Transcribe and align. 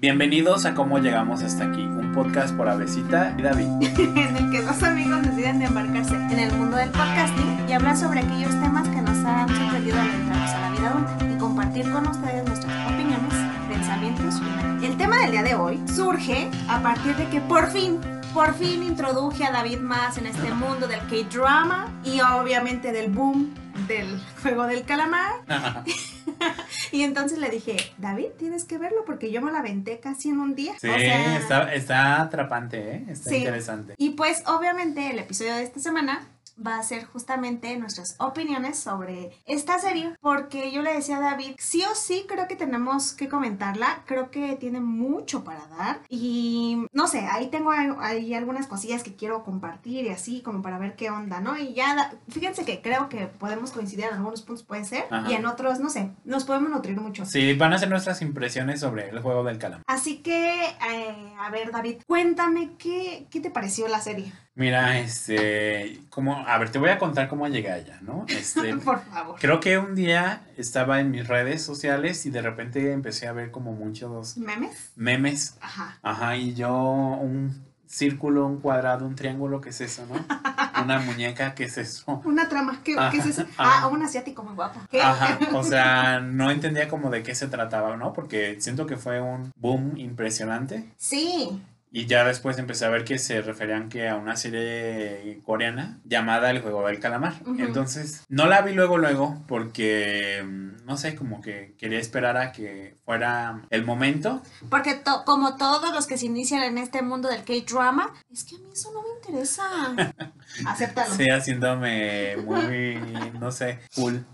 Bienvenidos 0.00 0.64
a 0.64 0.74
Cómo 0.74 1.00
Llegamos 1.00 1.42
Hasta 1.42 1.64
Aquí, 1.64 1.82
un 1.82 2.12
podcast 2.12 2.54
por 2.54 2.68
Avesita 2.68 3.34
y 3.36 3.42
David. 3.42 3.66
en 3.98 4.36
el 4.36 4.48
que 4.52 4.62
dos 4.62 4.80
amigos 4.84 5.22
deciden 5.22 5.60
embarcarse 5.60 6.14
en 6.14 6.38
el 6.38 6.52
mundo 6.52 6.76
del 6.76 6.90
podcasting 6.90 7.66
y 7.68 7.72
hablar 7.72 7.96
sobre 7.96 8.20
aquellos 8.20 8.52
temas 8.60 8.88
que 8.88 9.02
nos 9.02 9.16
han 9.24 9.48
sorprendido 9.48 10.00
al 10.00 10.08
entrarnos 10.08 10.50
a 10.50 10.60
la 10.60 10.70
vida 10.70 10.90
adulta 10.90 11.34
y 11.34 11.38
compartir 11.38 11.90
con 11.90 12.06
ustedes 12.06 12.46
nuestras 12.46 12.92
opiniones, 12.92 13.34
pensamientos 13.68 14.40
y 14.80 14.86
El 14.86 14.96
tema 14.96 15.18
del 15.18 15.32
día 15.32 15.42
de 15.42 15.56
hoy 15.56 15.82
surge 15.92 16.48
a 16.68 16.80
partir 16.80 17.16
de 17.16 17.26
que 17.30 17.40
por 17.40 17.66
fin 17.66 17.98
por 18.32 18.54
fin 18.54 18.84
introduje 18.84 19.44
a 19.44 19.50
David 19.50 19.80
más 19.80 20.16
en 20.16 20.26
este 20.26 20.52
mundo 20.52 20.86
del 20.86 21.00
K-drama 21.08 21.88
y 22.04 22.20
obviamente 22.20 22.92
del 22.92 23.10
boom 23.10 23.52
del 23.88 24.22
juego 24.42 24.68
del 24.68 24.84
calamar. 24.84 25.32
y 26.92 27.02
entonces 27.02 27.38
le 27.38 27.50
dije, 27.50 27.76
David, 27.98 28.28
tienes 28.38 28.64
que 28.64 28.78
verlo 28.78 29.04
porque 29.04 29.30
yo 29.30 29.40
me 29.40 29.52
la 29.52 29.58
aventé 29.58 30.00
casi 30.00 30.30
en 30.30 30.40
un 30.40 30.54
día. 30.54 30.74
Sí, 30.80 30.88
está, 30.88 31.74
está, 31.74 32.22
atrapante, 32.22 32.96
¿eh? 32.96 33.04
está 33.08 33.34
interesante. 33.34 33.94
Y 33.96 34.10
pues 34.10 34.42
obviamente 34.46 35.10
el 35.10 35.18
episodio 35.18 35.54
de 35.54 35.62
esta 35.62 35.80
semana 35.80 36.26
va 36.64 36.78
a 36.78 36.82
ser 36.82 37.04
justamente 37.04 37.76
nuestras 37.76 38.16
opiniones 38.18 38.78
sobre 38.78 39.30
esta 39.46 39.78
serie, 39.78 40.14
porque 40.20 40.70
yo 40.72 40.82
le 40.82 40.94
decía 40.94 41.18
a 41.18 41.20
David, 41.20 41.54
sí 41.58 41.82
o 41.90 41.94
sí 41.94 42.24
creo 42.28 42.48
que 42.48 42.56
tenemos 42.56 43.12
que 43.12 43.28
comentarla, 43.28 44.02
creo 44.06 44.30
que 44.30 44.56
tiene 44.56 44.80
mucho 44.80 45.44
para 45.44 45.66
dar 45.68 46.00
y 46.08 46.86
no 46.92 47.06
sé, 47.08 47.20
ahí 47.20 47.48
tengo 47.48 47.70
ahí 47.70 48.34
algunas 48.34 48.66
cosillas 48.66 49.02
que 49.02 49.14
quiero 49.14 49.44
compartir 49.44 50.06
y 50.06 50.10
así 50.10 50.42
como 50.42 50.62
para 50.62 50.78
ver 50.78 50.96
qué 50.96 51.10
onda, 51.10 51.40
¿no? 51.40 51.56
Y 51.56 51.74
ya, 51.74 52.12
fíjense 52.28 52.64
que 52.64 52.80
creo 52.82 53.08
que 53.08 53.26
podemos 53.26 53.70
coincidir 53.72 54.06
en 54.06 54.14
algunos 54.14 54.42
puntos, 54.42 54.64
puede 54.64 54.84
ser, 54.84 55.04
y 55.28 55.34
en 55.34 55.46
otros, 55.46 55.80
no 55.80 55.90
sé, 55.90 56.10
nos 56.24 56.44
podemos 56.44 56.70
nutrir 56.70 57.00
mucho. 57.00 57.24
Sí, 57.24 57.54
van 57.54 57.72
a 57.72 57.78
ser 57.78 57.88
nuestras 57.88 58.22
impresiones 58.22 58.80
sobre 58.80 59.08
el 59.08 59.20
juego 59.20 59.44
del 59.44 59.58
calamar. 59.58 59.84
Así 59.86 60.18
que, 60.18 60.64
eh, 60.64 61.34
a 61.38 61.50
ver, 61.50 61.70
David, 61.70 62.02
cuéntame 62.06 62.76
qué, 62.78 63.26
qué 63.30 63.40
te 63.40 63.50
pareció 63.50 63.88
la 63.88 64.00
serie. 64.00 64.32
Mira, 64.58 64.98
este, 64.98 66.00
como, 66.10 66.36
a 66.36 66.58
ver, 66.58 66.70
te 66.70 66.80
voy 66.80 66.90
a 66.90 66.98
contar 66.98 67.28
cómo 67.28 67.46
llegué 67.46 67.70
allá, 67.70 68.00
¿no? 68.02 68.26
Este, 68.26 68.74
Por 68.84 69.00
favor. 69.04 69.36
Creo 69.38 69.60
que 69.60 69.78
un 69.78 69.94
día 69.94 70.42
estaba 70.56 70.98
en 70.98 71.12
mis 71.12 71.28
redes 71.28 71.62
sociales 71.62 72.26
y 72.26 72.30
de 72.30 72.42
repente 72.42 72.90
empecé 72.90 73.28
a 73.28 73.32
ver 73.32 73.52
como 73.52 73.72
muchos 73.72 74.36
memes. 74.36 74.90
Memes. 74.96 75.56
Ajá. 75.60 76.00
Ajá, 76.02 76.36
y 76.36 76.54
yo 76.54 76.74
un 76.74 77.68
círculo, 77.86 78.46
un 78.46 78.58
cuadrado, 78.58 79.06
un 79.06 79.14
triángulo, 79.14 79.60
¿qué 79.60 79.68
es 79.68 79.80
eso, 79.80 80.04
no? 80.06 80.16
Una 80.82 80.98
muñeca, 80.98 81.54
¿qué 81.54 81.64
es 81.64 81.78
eso? 81.78 82.20
Una 82.24 82.48
trama, 82.48 82.80
¿qué, 82.82 82.96
es 83.14 83.26
eso? 83.26 83.44
Ah, 83.58 83.88
un 83.92 84.02
asiático 84.02 84.42
muy 84.42 84.54
guapo. 84.54 84.80
Ajá, 85.00 85.38
o 85.54 85.62
sea, 85.62 86.18
no 86.18 86.50
entendía 86.50 86.88
como 86.88 87.10
de 87.10 87.22
qué 87.22 87.36
se 87.36 87.46
trataba, 87.46 87.96
¿no? 87.96 88.12
Porque 88.12 88.60
siento 88.60 88.86
que 88.86 88.96
fue 88.96 89.20
un 89.20 89.52
boom 89.56 89.96
impresionante. 89.98 90.92
Sí. 90.96 91.62
Y 91.90 92.06
ya 92.06 92.24
después 92.24 92.58
empecé 92.58 92.84
a 92.84 92.90
ver 92.90 93.04
que 93.04 93.18
se 93.18 93.40
referían 93.40 93.88
que 93.88 94.08
a 94.08 94.16
una 94.16 94.36
serie 94.36 95.40
coreana 95.44 96.00
llamada 96.04 96.50
El 96.50 96.60
Juego 96.60 96.86
del 96.86 97.00
Calamar. 97.00 97.34
Entonces, 97.58 98.24
no 98.28 98.46
la 98.46 98.60
vi 98.62 98.74
luego, 98.74 98.98
luego, 98.98 99.42
porque, 99.46 100.44
mm, 100.44 100.84
no 100.84 100.96
sé, 100.96 101.14
como 101.14 101.40
que 101.40 101.74
quería 101.78 101.98
esperar 101.98 102.36
a 102.36 102.52
que 102.52 102.96
fuera 103.04 103.62
el 103.70 103.84
momento. 103.84 104.42
Porque 104.68 105.02
como 105.24 105.56
todos 105.56 105.94
los 105.94 106.06
que 106.06 106.18
se 106.18 106.26
inician 106.26 106.62
en 106.62 106.78
este 106.78 107.00
mundo 107.02 107.28
del 107.28 107.44
K-Drama, 107.44 108.12
es 108.30 108.44
que 108.44 108.56
a 108.56 108.58
mí 108.58 108.68
eso 108.72 108.92
no 108.92 109.02
me 109.02 109.08
interesa. 109.14 109.64
Acéptalo. 110.66 111.14
Sí, 111.14 111.28
haciéndome 111.30 112.36
muy, 112.36 112.98
no 113.40 113.50
sé, 113.50 113.78
cool. 113.94 114.24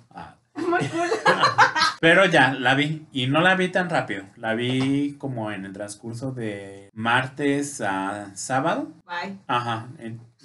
Muy 0.57 0.87
cool. 0.89 1.09
Pero 2.01 2.27
ya, 2.27 2.53
la 2.53 2.75
vi. 2.75 3.07
Y 3.13 3.27
no 3.27 3.41
la 3.41 3.55
vi 3.55 3.69
tan 3.69 3.89
rápido. 3.89 4.25
La 4.37 4.55
vi 4.55 5.15
como 5.19 5.51
en 5.51 5.65
el 5.65 5.73
transcurso 5.73 6.33
de 6.33 6.91
martes 6.93 7.81
a 7.81 8.31
sábado. 8.37 8.93
Bye. 9.07 9.39
Ajá. 9.47 9.89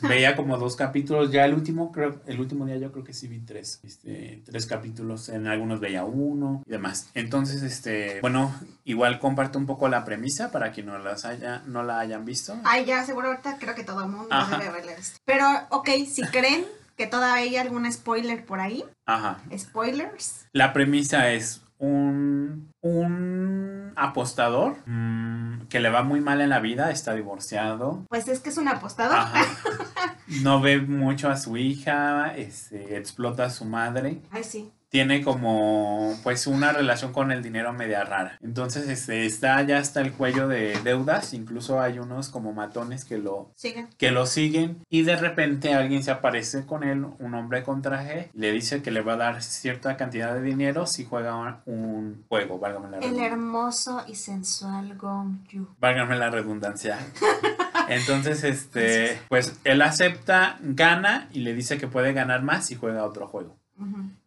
Veía 0.02 0.36
como 0.36 0.58
dos 0.58 0.76
capítulos. 0.76 1.32
Ya 1.32 1.46
el 1.46 1.54
último, 1.54 1.92
creo, 1.92 2.22
el 2.26 2.40
último 2.40 2.66
día 2.66 2.78
yo 2.78 2.92
creo 2.92 3.04
que 3.04 3.14
sí 3.14 3.28
vi 3.28 3.40
tres. 3.40 3.82
Este, 3.84 4.42
tres 4.46 4.66
capítulos. 4.66 5.30
En 5.30 5.48
algunos 5.48 5.80
veía 5.82 6.06
uno 6.06 6.64
y 6.66 6.72
demás. 6.72 7.10
Entonces, 7.14 7.62
este, 7.62 8.22
bueno, 8.22 8.56
igual 8.86 9.20
comparto 9.20 9.60
un 9.60 9.66
poco 9.66 9.90
la 9.90 10.06
premisa 10.06 10.52
para 10.52 10.72
quien 10.72 10.86
no 10.86 10.98
las 10.98 11.26
haya, 11.26 11.64
no 11.66 11.84
la 11.84 12.00
hayan 12.00 12.24
visto. 12.24 12.56
Ay, 12.64 12.86
ya, 12.86 13.04
seguro 13.04 13.30
ahorita 13.30 13.58
creo 13.60 13.76
que 13.76 13.84
todo 13.84 14.02
el 14.04 14.10
mundo 14.10 14.30
debe 14.50 14.68
haberla 14.68 14.96
visto. 14.96 15.20
Pero, 15.26 15.46
ok, 15.72 15.90
si 16.10 16.22
creen 16.24 16.66
que 17.00 17.08
todavía 17.08 17.46
hay 17.46 17.56
algún 17.56 17.90
spoiler 17.90 18.46
por 18.46 18.60
ahí. 18.60 18.84
Ajá. 19.06 19.38
Spoilers. 19.58 20.50
La 20.52 20.74
premisa 20.74 21.32
es 21.32 21.64
un, 21.78 22.74
un 22.82 23.94
apostador 23.96 24.76
mm, 24.86 25.68
que 25.70 25.80
le 25.80 25.90
va 25.90 26.04
muy 26.04 26.20
mal 26.20 26.42
en 26.42 26.50
la 26.50 26.60
vida, 26.60 26.92
está 26.92 27.14
divorciado. 27.14 28.04
Pues 28.10 28.28
es 28.28 28.42
que 28.42 28.50
es 28.50 28.58
un 28.58 28.68
apostador. 28.68 29.18
Ajá. 29.18 29.46
No 30.44 30.62
ve 30.62 30.80
mucho 30.80 31.28
a 31.28 31.38
su 31.38 31.58
hija, 31.58 32.36
este, 32.36 32.98
explota 32.98 33.46
a 33.46 33.50
su 33.50 33.66
madre. 33.66 34.22
Ay, 34.30 34.44
sí 34.44 34.72
tiene 34.90 35.24
como 35.24 36.18
pues 36.24 36.48
una 36.48 36.72
relación 36.72 37.14
con 37.14 37.32
el 37.32 37.42
dinero 37.42 37.74
media 37.74 38.04
rara. 38.04 38.38
Entonces 38.42 38.90
este, 38.90 39.26
está 39.26 39.62
ya 39.64 39.78
hasta 39.78 40.02
el 40.02 40.14
cuello 40.14 40.48
de 40.48 40.80
deudas, 40.84 41.34
incluso 41.34 41.80
hay 41.80 42.00
unos 42.00 42.30
como 42.30 42.54
matones 42.54 43.06
que 43.06 43.18
lo 43.18 43.52
siguen. 43.56 43.90
que 43.98 44.12
lo 44.12 44.26
siguen 44.26 44.84
y 44.90 45.04
de 45.04 45.16
repente 45.16 45.74
alguien 45.74 46.04
se 46.04 46.12
aparece 46.12 46.66
con 46.66 46.84
él, 46.84 47.06
un 47.20 47.34
hombre 47.34 47.64
con 47.64 47.82
traje, 47.82 48.30
le 48.34 48.52
dice 48.52 48.82
que 48.82 48.92
le 48.92 49.02
va 49.02 49.14
a 49.14 49.18
dar 49.18 49.44
cierta 49.44 49.98
cantidad 49.98 50.34
de 50.34 50.42
dinero 50.42 50.86
si 50.86 51.06
juega 51.06 51.62
un 51.66 52.26
juego, 52.28 52.60
válgame 52.60 52.90
la 52.90 52.98
redundancia. 53.00 53.26
El 53.26 53.32
hermoso 53.32 54.04
y 54.08 54.16
sensual 54.16 54.98
Gong 54.98 55.48
Yu. 55.48 55.68
Válgame 55.80 56.18
la 56.18 56.30
redundancia. 56.30 56.98
Entonces, 57.90 58.44
este, 58.44 59.20
pues 59.30 59.60
él 59.64 59.82
acepta, 59.82 60.58
gana 60.62 61.28
y 61.32 61.40
le 61.40 61.54
dice 61.54 61.78
que 61.78 61.88
puede 61.88 62.14
ganar 62.14 62.44
más 62.44 62.68
si 62.68 62.76
juega 62.76 63.04
otro 63.04 63.28
juego. 63.28 63.58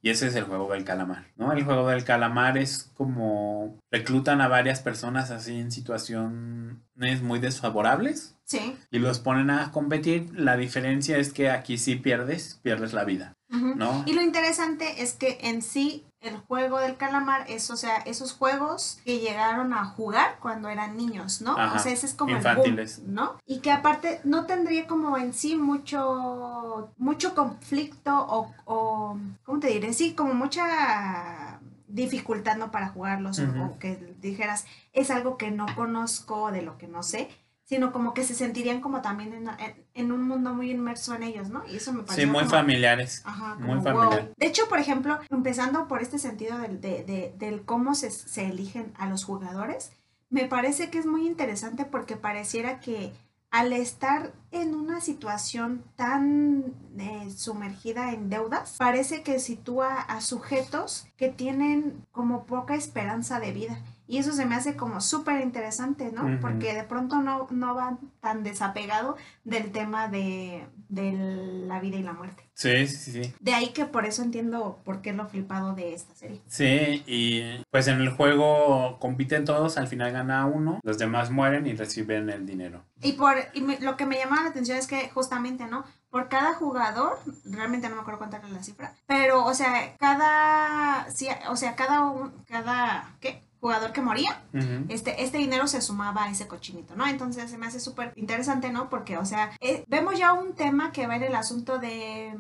Y 0.05 0.11
ese 0.11 0.27
es 0.27 0.35
el 0.35 0.45
juego 0.45 0.73
del 0.73 0.85
calamar, 0.85 1.29
¿no? 1.37 1.53
El 1.53 1.63
juego 1.63 1.89
del 1.89 2.05
calamar 2.05 2.59
es 2.59 2.91
como 2.95 3.79
reclutan 3.93 4.41
a 4.41 4.49
varias 4.49 4.81
personas 4.81 5.31
así 5.31 5.61
en 5.61 5.71
situaciones 5.71 7.23
muy 7.23 7.39
desfavorables. 7.39 8.35
Sí. 8.45 8.77
Y 8.91 8.99
los 8.99 9.21
ponen 9.21 9.51
a 9.51 9.71
competir. 9.71 10.33
La 10.35 10.57
diferencia 10.57 11.19
es 11.19 11.33
que 11.33 11.51
aquí 11.51 11.79
sí 11.79 11.95
pierdes, 11.95 12.59
pierdes 12.63 12.93
la 12.93 13.05
vida, 13.05 13.35
¿no? 13.49 14.03
Y 14.05 14.15
lo 14.15 14.23
interesante 14.23 15.03
es 15.03 15.13
que 15.13 15.39
en 15.41 15.63
sí 15.63 16.05
el 16.23 16.37
juego 16.39 16.79
del 16.79 16.97
calamar 16.97 17.45
es, 17.51 17.71
o 17.71 17.77
sea, 17.77 17.97
esos 17.97 18.33
juegos 18.33 19.01
que 19.05 19.19
llegaron 19.19 19.73
a 19.73 19.85
jugar 19.85 20.39
cuando 20.41 20.69
eran 20.69 20.97
niños, 20.97 21.43
¿no? 21.43 21.55
o 21.55 21.79
sea, 21.79 21.93
ese 21.93 22.07
es 22.07 22.15
como 22.15 22.37
Infantiles. 22.37 22.99
el 22.99 23.05
boom, 23.05 23.15
¿no? 23.15 23.37
Y 23.45 23.59
que 23.59 23.73
aparte 23.73 24.21
no 24.25 24.47
tendría 24.47 24.87
como 24.87 25.19
en 25.19 25.35
sí 25.35 25.57
mucho, 25.57 26.93
mucho 26.97 27.35
conflicto 27.35 28.15
o, 28.15 28.55
o 28.67 29.19
¿cómo 29.45 29.59
te 29.59 29.69
diré? 29.69 29.92
Sí, 29.93 30.15
como 30.15 30.35
mucha 30.35 31.61
dificultad, 31.89 32.57
¿no? 32.57 32.71
Para 32.71 32.89
jugarlos 32.89 33.39
o 33.39 33.79
que 33.79 33.97
dijeras, 34.21 34.67
es 34.93 35.11
algo 35.11 35.37
que 35.37 35.51
no 35.51 35.67
conozco, 35.75 36.51
de 36.51 36.63
lo 36.63 36.79
que 36.79 36.89
no 36.89 37.03
sé 37.03 37.29
sino 37.73 37.91
como 37.91 38.13
que 38.13 38.23
se 38.23 38.35
sentirían 38.35 38.83
como 38.83 39.01
también 39.01 39.33
en, 39.33 39.49
en, 39.95 40.13
un 40.13 40.29
mundo 40.29 40.53
muy 40.53 40.71
inmerso 40.71 41.15
en 41.15 41.23
ellos, 41.23 41.49
¿no? 41.49 41.63
Y 41.67 41.77
eso 41.77 41.93
me 41.95 42.03
parece. 42.03 42.27
Sí, 42.27 42.27
muy 42.27 42.45
familiares. 42.45 43.23
Ajá, 43.25 43.55
muy 43.55 43.81
familiares. 43.81 44.27
De 44.37 44.47
hecho, 44.47 44.69
por 44.69 44.79
ejemplo, 44.79 45.19
empezando 45.31 45.89
por 45.89 46.03
este 46.03 46.19
sentido 46.19 46.59
del, 46.59 46.83
de, 46.83 47.03
de, 47.05 47.35
del 47.39 47.65
cómo 47.65 47.95
se, 47.95 48.11
se 48.11 48.45
eligen 48.45 48.93
a 48.99 49.09
los 49.09 49.25
jugadores, 49.25 49.91
me 50.29 50.45
parece 50.45 50.91
que 50.91 50.99
es 50.99 51.07
muy 51.07 51.27
interesante 51.27 51.87
porque 51.87 52.17
pareciera 52.17 52.79
que 52.79 53.15
al 53.53 53.75
estar 53.75 54.33
en 54.51 54.75
una 54.75 55.03
situación 55.03 55.85
tan 55.95 56.73
eh, 56.99 57.31
sumergida 57.31 58.13
en 58.13 58.31
deudas, 58.31 58.77
parece 58.79 59.23
que 59.23 59.39
sitúa 59.39 60.01
a 60.01 60.23
sujetos 60.23 61.07
que 61.19 61.29
tienen 61.29 62.03
como 62.13 62.47
poca 62.47 62.75
esperanza 62.75 63.41
de 63.41 63.53
vida. 63.53 63.79
Y 64.13 64.19
eso 64.19 64.33
se 64.33 64.45
me 64.45 64.57
hace 64.57 64.77
como 64.77 65.01
súper 65.01 65.41
interesante, 65.41 66.13
¿no? 66.13 66.39
Porque 66.43 66.75
de 66.75 66.85
pronto 66.85 67.23
no, 67.23 67.47
no 67.51 67.75
van 67.75 67.99
tan 68.21 68.43
desapegado 68.43 69.17
del 69.43 69.73
tema 69.73 70.09
de, 70.09 70.67
la 70.91 71.81
vida 71.81 71.97
y 71.97 72.03
la 72.03 72.13
muerte. 72.13 72.45
Sí, 72.53 72.87
sí, 72.89 73.11
sí. 73.11 73.35
De 73.41 73.55
ahí 73.55 73.69
que 73.69 73.87
por 73.87 74.05
eso 74.05 74.23
entiendo 74.23 74.83
por 74.85 75.01
qué 75.01 75.15
lo 75.15 75.27
flipado 75.29 75.75
de 75.75 75.95
esta 75.95 76.15
serie. 76.15 76.43
Sí, 76.47 77.03
y 77.07 77.65
pues 77.71 77.89
en 77.89 78.03
el 78.03 78.11
juego 78.11 78.99
compiten 79.01 79.47
todos, 79.47 79.79
al 79.79 79.89
final 79.89 80.13
gana 80.13 80.45
uno, 80.45 80.81
los 80.83 80.99
demás 80.99 81.31
mueren 81.31 81.67
y 81.67 81.73
reciben 81.73 82.29
el 82.29 82.45
dinero. 82.45 82.85
Y 83.01 83.13
por 83.13 83.37
y 83.55 83.63
lo 83.83 83.97
que 83.97 84.05
me 84.05 84.19
llama 84.19 84.43
la 84.43 84.51
atención 84.51 84.77
es 84.77 84.87
que 84.87 85.09
justamente, 85.09 85.65
¿no? 85.65 85.87
Por 86.11 86.29
cada 86.29 86.53
jugador, 86.53 87.19
realmente 87.47 87.89
no 87.89 87.95
me 87.95 88.03
acuerdo 88.03 88.19
cuánta 88.19 88.37
era 88.37 88.49
la 88.49 88.63
cifra, 88.63 88.95
pero 89.07 89.47
o 89.47 89.55
sea, 89.55 89.97
cada 89.97 91.07
o 91.49 91.57
sea, 91.57 91.75
cada 91.77 92.11
un, 92.11 92.33
cada 92.47 93.17
¿qué? 93.19 93.43
Jugador 93.63 93.93
que 93.93 94.03
moría, 94.03 94.43
este, 94.89 95.23
este 95.23 95.39
dinero 95.39 95.69
se 95.69 95.81
sumaba 95.81 96.25
a 96.25 96.31
ese 96.31 96.49
cochinito, 96.49 96.97
¿no? 96.97 97.07
Entonces 97.07 97.49
se 97.49 97.59
me 97.59 97.67
hace 97.67 97.79
súper 97.79 98.13
interesante, 98.17 98.73
¿no? 98.73 98.91
Porque, 98.91 99.19
o 99.19 99.25
sea, 99.25 99.53
eh, 99.61 99.85
vemos 99.87 100.19
ya 100.19 100.33
un 100.33 100.55
tema 100.55 100.91
que 100.91 101.07
va 101.07 101.15
en 101.15 101.23
el 101.23 101.37
asunto 101.37 101.79
de 101.79 102.35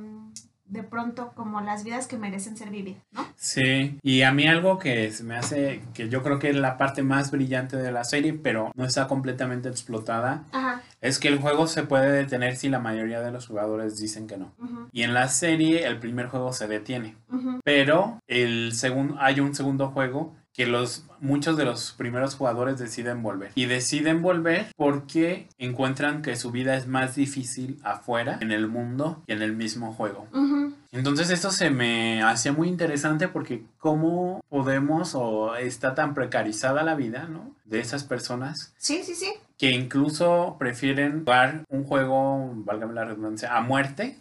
de 0.72 0.82
pronto 0.82 1.32
como 1.34 1.60
las 1.60 1.84
vidas 1.84 2.06
que 2.06 2.16
merecen 2.16 2.56
ser 2.56 2.70
vividas, 2.70 3.02
¿no? 3.12 3.26
Sí, 3.36 3.98
y 4.02 4.22
a 4.22 4.32
mí 4.32 4.46
algo 4.48 4.78
que 4.78 5.12
me 5.22 5.36
hace, 5.36 5.82
que 5.92 6.08
yo 6.08 6.22
creo 6.22 6.38
que 6.38 6.48
es 6.48 6.56
la 6.56 6.78
parte 6.78 7.02
más 7.02 7.30
brillante 7.30 7.76
de 7.76 7.92
la 7.92 8.04
serie, 8.04 8.32
pero 8.32 8.72
no 8.74 8.86
está 8.86 9.06
completamente 9.06 9.68
explotada, 9.68 10.44
es 11.02 11.18
que 11.18 11.28
el 11.28 11.38
juego 11.38 11.66
se 11.66 11.82
puede 11.82 12.10
detener 12.10 12.56
si 12.56 12.70
la 12.70 12.78
mayoría 12.78 13.20
de 13.20 13.30
los 13.30 13.48
jugadores 13.48 13.98
dicen 13.98 14.26
que 14.26 14.38
no. 14.38 14.54
Y 14.92 15.02
en 15.02 15.12
la 15.12 15.28
serie 15.28 15.86
el 15.86 15.98
primer 15.98 16.28
juego 16.28 16.54
se 16.54 16.66
detiene, 16.68 17.16
pero 17.64 18.18
el 18.26 18.72
segundo, 18.72 19.16
hay 19.20 19.40
un 19.40 19.54
segundo 19.54 19.90
juego 19.90 20.34
que 20.52 20.66
los 20.66 21.04
muchos 21.20 21.56
de 21.56 21.64
los 21.64 21.92
primeros 21.92 22.34
jugadores 22.34 22.78
deciden 22.78 23.22
volver 23.22 23.52
y 23.54 23.66
deciden 23.66 24.22
volver 24.22 24.66
porque 24.76 25.48
encuentran 25.58 26.22
que 26.22 26.36
su 26.36 26.50
vida 26.50 26.76
es 26.76 26.86
más 26.86 27.14
difícil 27.14 27.78
afuera 27.82 28.38
en 28.40 28.52
el 28.52 28.68
mundo 28.68 29.22
que 29.26 29.32
en 29.32 29.42
el 29.42 29.54
mismo 29.54 29.92
juego. 29.92 30.26
Entonces 30.92 31.30
esto 31.30 31.50
se 31.50 31.70
me 31.70 32.22
hacía 32.22 32.52
muy 32.52 32.68
interesante 32.68 33.28
porque 33.28 33.64
cómo 33.78 34.44
podemos 34.50 35.14
o 35.14 35.56
está 35.56 35.94
tan 35.94 36.12
precarizada 36.12 36.82
la 36.82 36.94
vida, 36.94 37.28
¿no? 37.30 37.54
De 37.64 37.80
esas 37.80 38.04
personas. 38.04 38.74
Sí, 38.76 39.02
sí, 39.02 39.14
sí. 39.14 39.32
Que 39.56 39.70
incluso 39.70 40.56
prefieren 40.58 41.20
jugar 41.20 41.64
un 41.68 41.84
juego, 41.84 42.52
válgame 42.56 42.92
la 42.92 43.04
redundancia, 43.04 43.56
a 43.56 43.62
muerte 43.62 44.18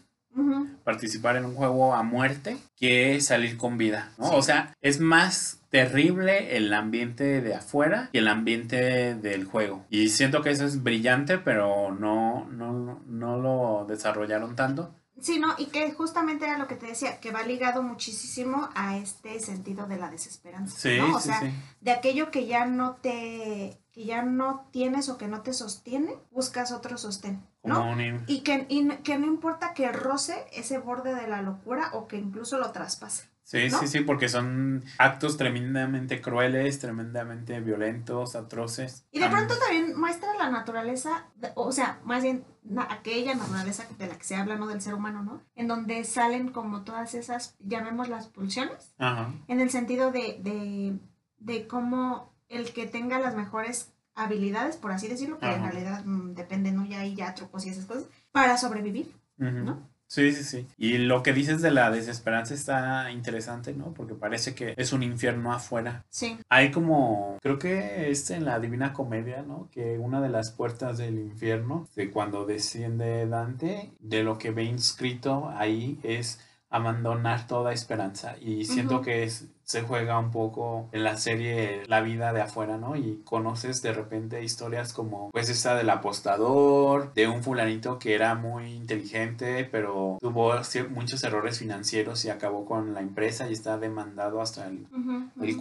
participar 0.85 1.35
en 1.35 1.45
un 1.45 1.55
juego 1.55 1.93
a 1.93 2.03
muerte 2.03 2.57
que 2.77 3.19
salir 3.19 3.57
con 3.57 3.77
vida, 3.77 4.11
¿no? 4.17 4.31
O 4.31 4.41
sea, 4.41 4.73
es 4.81 4.99
más 4.99 5.60
terrible 5.71 6.57
el 6.57 6.71
ambiente 6.73 7.41
de 7.41 7.55
afuera 7.55 8.09
y 8.11 8.19
el 8.19 8.27
ambiente 8.27 9.15
del 9.15 9.45
juego. 9.45 9.85
Y 9.89 10.09
siento 10.09 10.41
que 10.41 10.51
eso 10.51 10.65
es 10.65 10.83
brillante, 10.83 11.39
pero 11.39 11.91
no, 11.91 12.45
no, 12.51 13.01
no 13.07 13.37
lo 13.37 13.85
desarrollaron 13.87 14.55
tanto. 14.55 14.93
Sí, 15.21 15.39
no, 15.39 15.53
y 15.57 15.67
que 15.67 15.91
justamente 15.91 16.45
era 16.45 16.57
lo 16.57 16.67
que 16.67 16.75
te 16.75 16.87
decía, 16.87 17.19
que 17.19 17.31
va 17.31 17.43
ligado 17.43 17.83
muchísimo 17.83 18.69
a 18.73 18.97
este 18.97 19.39
sentido 19.39 19.85
de 19.85 19.97
la 19.97 20.09
desesperanza, 20.09 20.77
sí, 20.77 20.97
¿no? 20.97 21.15
O 21.15 21.19
sea, 21.19 21.41
de 21.79 21.91
aquello 21.91 22.31
que 22.31 22.47
ya 22.47 22.65
no 22.65 22.95
te, 22.95 23.79
que 23.91 24.05
ya 24.05 24.23
no 24.23 24.67
tienes 24.71 25.09
o 25.09 25.17
que 25.19 25.27
no 25.27 25.41
te 25.41 25.53
sostiene, 25.53 26.15
buscas 26.31 26.71
otro 26.71 26.97
sostén, 26.97 27.45
¿no? 27.63 27.95
Y 28.25 28.41
que, 28.41 28.65
y 28.67 28.87
que 29.03 29.19
no 29.19 29.27
importa 29.27 29.73
que 29.75 29.91
roce 29.91 30.47
ese 30.53 30.79
borde 30.79 31.13
de 31.13 31.27
la 31.27 31.43
locura 31.43 31.91
o 31.93 32.07
que 32.07 32.17
incluso 32.17 32.57
lo 32.57 32.71
traspase. 32.71 33.30
Sí, 33.51 33.69
sí, 33.69 33.87
sí, 33.87 33.99
porque 33.99 34.29
son 34.29 34.81
actos 34.97 35.35
tremendamente 35.35 36.21
crueles, 36.21 36.79
tremendamente 36.79 37.59
violentos, 37.59 38.37
atroces. 38.37 39.05
Y 39.11 39.19
de 39.19 39.27
pronto 39.27 39.57
también 39.57 39.99
muestra 39.99 40.33
la 40.35 40.49
naturaleza, 40.49 41.25
o 41.55 41.73
sea, 41.73 41.99
más 42.05 42.23
bien 42.23 42.45
aquella 42.89 43.35
naturaleza 43.35 43.85
de 43.99 44.07
la 44.07 44.17
que 44.17 44.23
se 44.23 44.35
habla, 44.35 44.55
¿no? 44.55 44.67
Del 44.67 44.79
ser 44.79 44.93
humano, 44.93 45.21
¿no? 45.21 45.41
En 45.55 45.67
donde 45.67 46.05
salen 46.05 46.53
como 46.53 46.83
todas 46.83 47.13
esas, 47.13 47.57
llamémoslas 47.59 48.29
pulsiones, 48.29 48.93
Ajá. 48.97 49.33
en 49.49 49.59
el 49.59 49.69
sentido 49.69 50.13
de, 50.13 50.39
de, 50.41 50.97
de 51.39 51.67
cómo 51.67 52.31
el 52.47 52.71
que 52.71 52.87
tenga 52.87 53.19
las 53.19 53.35
mejores 53.35 53.91
habilidades, 54.15 54.77
por 54.77 54.93
así 54.93 55.09
decirlo, 55.09 55.39
que 55.39 55.51
en 55.51 55.63
realidad 55.63 56.05
mm, 56.05 56.35
depende, 56.35 56.71
¿no? 56.71 56.85
Ya 56.85 57.01
hay 57.01 57.15
ya 57.15 57.35
trucos 57.35 57.65
y 57.65 57.69
esas 57.69 57.85
cosas, 57.85 58.05
para 58.31 58.57
sobrevivir, 58.57 59.13
¿no? 59.35 59.89
Sí, 60.11 60.33
sí, 60.33 60.43
sí. 60.43 60.67
Y 60.77 60.97
lo 60.97 61.23
que 61.23 61.31
dices 61.31 61.61
de 61.61 61.71
la 61.71 61.89
desesperanza 61.89 62.53
está 62.53 63.11
interesante, 63.11 63.73
¿no? 63.73 63.93
Porque 63.93 64.13
parece 64.13 64.53
que 64.53 64.73
es 64.75 64.91
un 64.91 65.03
infierno 65.03 65.53
afuera. 65.53 66.03
Sí. 66.09 66.37
Hay 66.49 66.69
como, 66.69 67.37
creo 67.41 67.57
que 67.57 68.11
es 68.11 68.29
en 68.29 68.43
la 68.43 68.59
Divina 68.59 68.91
Comedia, 68.91 69.41
¿no? 69.41 69.69
Que 69.71 69.97
una 69.97 70.19
de 70.19 70.27
las 70.27 70.51
puertas 70.51 70.97
del 70.97 71.17
infierno, 71.17 71.87
de 71.95 72.11
cuando 72.11 72.45
desciende 72.45 73.25
Dante, 73.25 73.93
de 74.01 74.23
lo 74.23 74.37
que 74.37 74.51
ve 74.51 74.65
inscrito 74.65 75.49
ahí 75.55 75.97
es 76.03 76.41
abandonar 76.69 77.47
toda 77.47 77.71
esperanza. 77.71 78.35
Y 78.37 78.65
siento 78.65 79.01
que 79.01 79.23
es 79.23 79.47
se 79.71 79.83
juega 79.83 80.19
un 80.19 80.31
poco 80.31 80.89
en 80.91 81.05
la 81.05 81.15
serie 81.15 81.83
la 81.87 82.01
vida 82.01 82.33
de 82.33 82.41
afuera, 82.41 82.77
¿no? 82.77 82.97
Y 82.97 83.21
conoces 83.23 83.81
de 83.81 83.93
repente 83.93 84.43
historias 84.43 84.91
como 84.91 85.31
pues 85.31 85.49
esta 85.49 85.75
del 85.75 85.89
apostador, 85.89 87.13
de 87.13 87.29
un 87.29 87.41
fulanito 87.41 87.97
que 87.97 88.13
era 88.13 88.35
muy 88.35 88.73
inteligente, 88.73 89.63
pero 89.63 90.17
tuvo 90.19 90.51
muchos 90.89 91.23
errores 91.23 91.59
financieros 91.59 92.25
y 92.25 92.29
acabó 92.29 92.65
con 92.65 92.93
la 92.93 92.99
empresa 92.99 93.49
y 93.49 93.53
está 93.53 93.77
demandado 93.77 94.41
hasta 94.41 94.67
el, 94.67 94.87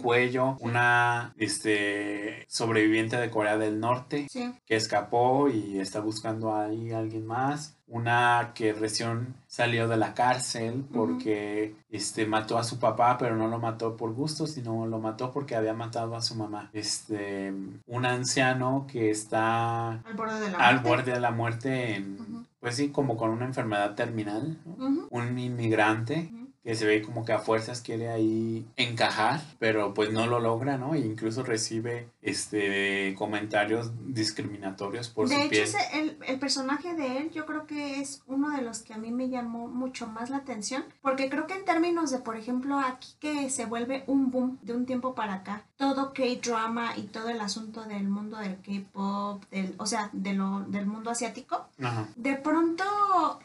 cuello. 0.01 0.57
Una 0.59 1.33
este 1.37 2.45
sobreviviente 2.49 3.15
de 3.15 3.29
Corea 3.29 3.57
del 3.57 3.79
Norte 3.79 4.27
que 4.29 4.75
escapó 4.75 5.47
y 5.47 5.79
está 5.79 6.01
buscando 6.01 6.53
ahí 6.53 6.91
a 6.91 6.99
alguien 6.99 7.25
más 7.25 7.77
una 7.91 8.51
que 8.55 8.73
recién 8.73 9.35
salió 9.47 9.87
de 9.87 9.97
la 9.97 10.13
cárcel 10.13 10.85
porque 10.93 11.75
este 11.91 12.25
mató 12.25 12.57
a 12.57 12.63
su 12.63 12.79
papá 12.79 13.17
pero 13.17 13.35
no 13.35 13.47
lo 13.47 13.59
mató 13.59 13.97
por 13.97 14.13
gusto, 14.13 14.47
sino 14.47 14.87
lo 14.87 14.99
mató 14.99 15.31
porque 15.31 15.55
había 15.55 15.73
matado 15.73 16.15
a 16.15 16.21
su 16.21 16.35
mamá. 16.35 16.69
Este, 16.73 17.53
un 17.87 18.05
anciano 18.05 18.87
que 18.89 19.11
está 19.11 19.91
al 19.91 20.13
borde 20.15 20.39
de 20.39 20.51
la 20.51 20.57
muerte, 20.57 20.89
borde 20.89 21.11
de 21.11 21.19
la 21.19 21.31
muerte 21.31 21.95
en, 21.95 22.47
pues 22.59 22.75
sí, 22.75 22.89
como 22.89 23.17
con 23.17 23.29
una 23.29 23.45
enfermedad 23.45 23.93
terminal, 23.95 24.57
un 25.09 25.37
inmigrante 25.37 26.31
que 26.63 26.75
se 26.75 26.85
ve 26.85 27.01
como 27.01 27.25
que 27.25 27.33
a 27.33 27.39
fuerzas 27.39 27.81
quiere 27.81 28.09
ahí 28.09 28.65
encajar, 28.75 29.41
pero 29.57 29.93
pues 29.93 30.11
no 30.11 30.27
lo 30.27 30.39
logra, 30.39 30.77
¿no? 30.77 30.93
E 30.93 30.99
incluso 30.99 31.43
recibe 31.43 32.07
este 32.21 33.15
comentarios 33.17 33.91
discriminatorios 34.05 35.09
por 35.09 35.27
de 35.27 35.35
su 35.35 35.41
hecho, 35.41 35.77
el, 35.93 36.17
el, 36.27 36.39
personaje 36.39 36.93
de 36.93 37.17
él 37.17 37.31
yo 37.31 37.45
creo 37.45 37.65
que 37.65 37.99
es 37.99 38.21
uno 38.27 38.51
de 38.51 38.61
los 38.61 38.83
que 38.83 38.93
a 38.93 38.97
mí 38.97 39.11
me 39.11 39.29
llamó 39.29 39.67
mucho 39.67 40.05
más 40.05 40.29
la 40.29 40.37
atención, 40.37 40.83
porque 41.01 41.29
creo 41.29 41.47
que 41.47 41.55
en 41.55 41.65
términos 41.65 42.11
de, 42.11 42.19
por 42.19 42.37
ejemplo, 42.37 42.79
aquí 42.79 43.09
que 43.19 43.49
se 43.49 43.65
vuelve 43.65 44.03
un 44.05 44.29
boom 44.29 44.59
de 44.61 44.73
un 44.73 44.85
tiempo 44.85 45.15
para 45.15 45.35
acá, 45.35 45.63
todo 45.77 46.13
K-drama 46.13 46.95
y 46.95 47.03
todo 47.03 47.29
el 47.29 47.41
asunto 47.41 47.83
del 47.85 48.07
mundo 48.07 48.37
del 48.37 48.57
K-pop, 48.61 49.43
o 49.77 49.85
sea, 49.87 50.09
de 50.13 50.33
lo, 50.33 50.61
del 50.61 50.85
mundo 50.85 51.09
asiático, 51.09 51.67
de 52.15 52.35
pronto 52.35 52.83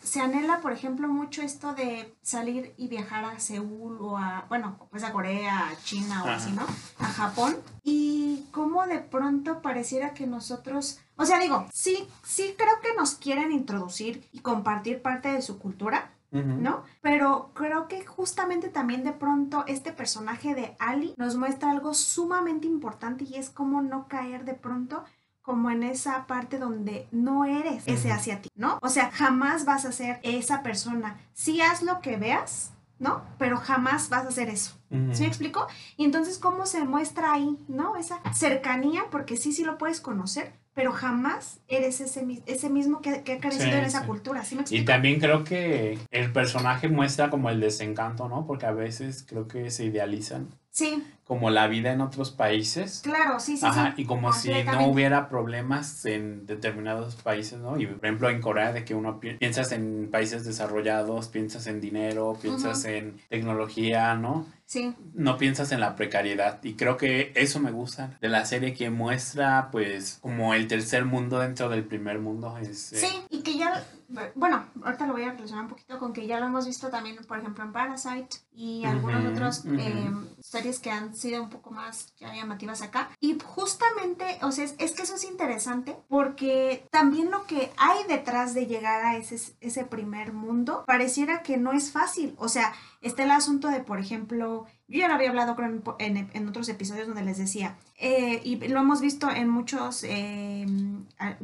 se 0.02 0.20
anhela, 0.20 0.60
por 0.60 0.72
ejemplo, 0.72 1.08
mucho 1.08 1.40
esto 1.40 1.74
de 1.74 2.14
salir 2.22 2.74
y 2.76 2.88
viajar 2.88 3.05
a 3.10 3.38
Seúl 3.38 3.98
o 4.00 4.16
a, 4.16 4.44
bueno, 4.48 4.76
pues 4.90 5.04
a 5.04 5.12
Corea, 5.12 5.68
a 5.68 5.76
China 5.82 6.24
o 6.24 6.28
así, 6.28 6.52
¿no? 6.52 6.62
A 6.98 7.06
Japón. 7.06 7.56
Y 7.82 8.46
cómo 8.52 8.86
de 8.86 8.98
pronto 8.98 9.62
pareciera 9.62 10.14
que 10.14 10.26
nosotros, 10.26 11.00
o 11.16 11.24
sea, 11.24 11.38
digo, 11.38 11.66
sí, 11.72 12.06
sí 12.24 12.54
creo 12.56 12.80
que 12.82 12.94
nos 12.96 13.14
quieren 13.14 13.52
introducir 13.52 14.28
y 14.32 14.40
compartir 14.40 15.02
parte 15.02 15.28
de 15.28 15.42
su 15.42 15.58
cultura, 15.58 16.12
¿no? 16.32 16.82
Pero 17.00 17.50
creo 17.54 17.88
que 17.88 18.04
justamente 18.04 18.68
también 18.68 19.04
de 19.04 19.12
pronto 19.12 19.64
este 19.66 19.92
personaje 19.92 20.54
de 20.54 20.76
Ali 20.78 21.14
nos 21.16 21.34
muestra 21.36 21.70
algo 21.70 21.94
sumamente 21.94 22.66
importante 22.66 23.24
y 23.24 23.36
es 23.36 23.48
cómo 23.48 23.80
no 23.80 24.06
caer 24.06 24.44
de 24.44 24.52
pronto 24.52 25.04
como 25.46 25.70
en 25.70 25.84
esa 25.84 26.26
parte 26.26 26.58
donde 26.58 27.06
no 27.12 27.44
eres 27.44 27.86
ese 27.86 28.10
asiático, 28.10 28.52
¿no? 28.56 28.80
O 28.82 28.88
sea, 28.88 29.12
jamás 29.12 29.64
vas 29.64 29.84
a 29.84 29.92
ser 29.92 30.18
esa 30.24 30.64
persona. 30.64 31.20
Si 31.34 31.60
haz 31.60 31.82
lo 31.82 32.00
que 32.00 32.16
veas, 32.16 32.72
¿no? 32.98 33.22
Pero 33.38 33.56
jamás 33.58 34.08
vas 34.08 34.24
a 34.24 34.28
hacer 34.28 34.48
eso. 34.48 34.75
¿Sí 34.90 35.22
me 35.22 35.28
explico? 35.28 35.66
Y 35.96 36.04
entonces, 36.04 36.38
¿cómo 36.38 36.64
se 36.66 36.84
muestra 36.84 37.32
ahí, 37.32 37.56
¿no? 37.68 37.96
Esa 37.96 38.20
cercanía, 38.32 39.04
porque 39.10 39.36
sí, 39.36 39.52
sí 39.52 39.64
lo 39.64 39.78
puedes 39.78 40.00
conocer, 40.00 40.52
pero 40.74 40.92
jamás 40.92 41.58
eres 41.68 42.00
ese, 42.00 42.24
ese 42.46 42.70
mismo 42.70 43.00
que, 43.00 43.22
que 43.22 43.34
ha 43.34 43.40
crecido 43.40 43.76
en 43.76 43.84
esa 43.84 44.06
cultura, 44.06 44.44
¿sí 44.44 44.54
me 44.54 44.62
explico? 44.62 44.82
Y 44.82 44.84
también 44.84 45.18
creo 45.18 45.42
que 45.42 45.98
el 46.10 46.32
personaje 46.32 46.88
muestra 46.88 47.30
como 47.30 47.50
el 47.50 47.60
desencanto, 47.60 48.28
¿no? 48.28 48.46
Porque 48.46 48.66
a 48.66 48.72
veces 48.72 49.24
creo 49.28 49.48
que 49.48 49.70
se 49.70 49.84
idealizan. 49.84 50.48
Sí 50.70 51.02
como 51.26 51.50
la 51.50 51.66
vida 51.66 51.92
en 51.92 52.00
otros 52.00 52.30
países. 52.30 53.00
Claro, 53.02 53.40
sí, 53.40 53.56
sí. 53.56 53.66
Ajá, 53.66 53.94
y 53.96 54.04
como 54.04 54.32
si 54.32 54.52
no 54.62 54.86
hubiera 54.86 55.28
problemas 55.28 56.06
en 56.06 56.46
determinados 56.46 57.16
países, 57.16 57.58
¿no? 57.58 57.80
Y 57.80 57.86
por 57.86 58.04
ejemplo 58.04 58.30
en 58.30 58.40
Corea 58.40 58.72
de 58.72 58.84
que 58.84 58.94
uno 58.94 59.18
piensas 59.18 59.72
en 59.72 60.08
países 60.08 60.44
desarrollados, 60.44 61.26
piensas 61.26 61.66
en 61.66 61.80
dinero, 61.80 62.38
piensas 62.40 62.84
en 62.84 63.16
tecnología, 63.28 64.14
¿no? 64.14 64.46
Sí. 64.66 64.94
No 65.14 65.38
piensas 65.38 65.70
en 65.70 65.80
la 65.80 65.94
precariedad. 65.94 66.62
Y 66.64 66.74
creo 66.74 66.96
que 66.96 67.32
eso 67.36 67.60
me 67.60 67.70
gusta 67.70 68.18
de 68.20 68.28
la 68.28 68.44
serie 68.44 68.74
que 68.74 68.90
muestra 68.90 69.68
pues 69.70 70.18
como 70.20 70.54
el 70.54 70.66
tercer 70.66 71.04
mundo 71.04 71.38
dentro 71.38 71.68
del 71.68 71.84
primer 71.84 72.18
mundo. 72.18 72.58
Es, 72.58 72.92
eh, 72.92 72.96
Sí, 72.96 73.22
y 73.30 73.42
que 73.42 73.56
ya, 73.56 73.84
bueno, 74.34 74.64
ahorita 74.84 75.06
lo 75.06 75.12
voy 75.12 75.22
a 75.22 75.32
relacionar 75.32 75.64
un 75.64 75.70
poquito 75.70 75.98
con 75.98 76.12
que 76.12 76.26
ya 76.26 76.38
lo 76.38 76.46
hemos 76.46 76.66
visto 76.66 76.88
también, 76.88 77.16
por 77.26 77.38
ejemplo, 77.38 77.64
en 77.64 77.72
Parasite 77.72 78.38
y 78.52 78.84
algunos 78.84 79.24
otros, 79.24 79.64
eh, 79.66 80.10
series 80.40 80.78
que 80.78 80.90
han 80.90 81.14
sido 81.14 81.42
un 81.42 81.50
poco 81.50 81.70
más 81.70 82.14
ya 82.16 82.34
llamativas 82.34 82.82
acá. 82.82 83.10
Y 83.20 83.38
justamente, 83.44 84.38
o 84.42 84.52
sea, 84.52 84.64
es, 84.64 84.74
es, 84.78 84.92
que 84.92 85.02
eso 85.02 85.14
es 85.16 85.24
interesante 85.24 85.96
porque 86.08 86.86
también 86.90 87.30
lo 87.30 87.46
que 87.46 87.72
hay 87.76 88.04
detrás 88.08 88.54
de 88.54 88.66
llegar 88.66 89.04
a 89.04 89.16
ese, 89.16 89.54
ese 89.60 89.84
primer 89.84 90.32
mundo 90.32 90.84
pareciera 90.86 91.42
que 91.42 91.56
no 91.56 91.72
es 91.72 91.92
fácil. 91.92 92.34
O 92.38 92.48
sea, 92.48 92.72
está 93.00 93.24
el 93.24 93.30
asunto 93.30 93.68
de, 93.68 93.80
por 93.80 93.98
ejemplo, 93.98 94.66
yo 94.88 95.00
ya 95.00 95.08
lo 95.08 95.14
había 95.14 95.30
hablado 95.30 95.56
en, 95.98 96.30
en, 96.32 96.48
otros 96.48 96.68
episodios 96.68 97.08
donde 97.08 97.24
les 97.24 97.38
decía, 97.38 97.76
eh, 97.98 98.40
y 98.44 98.56
lo 98.68 98.80
hemos 98.80 99.00
visto 99.00 99.28
en 99.30 99.48
muchos, 99.48 100.04
eh, 100.04 100.64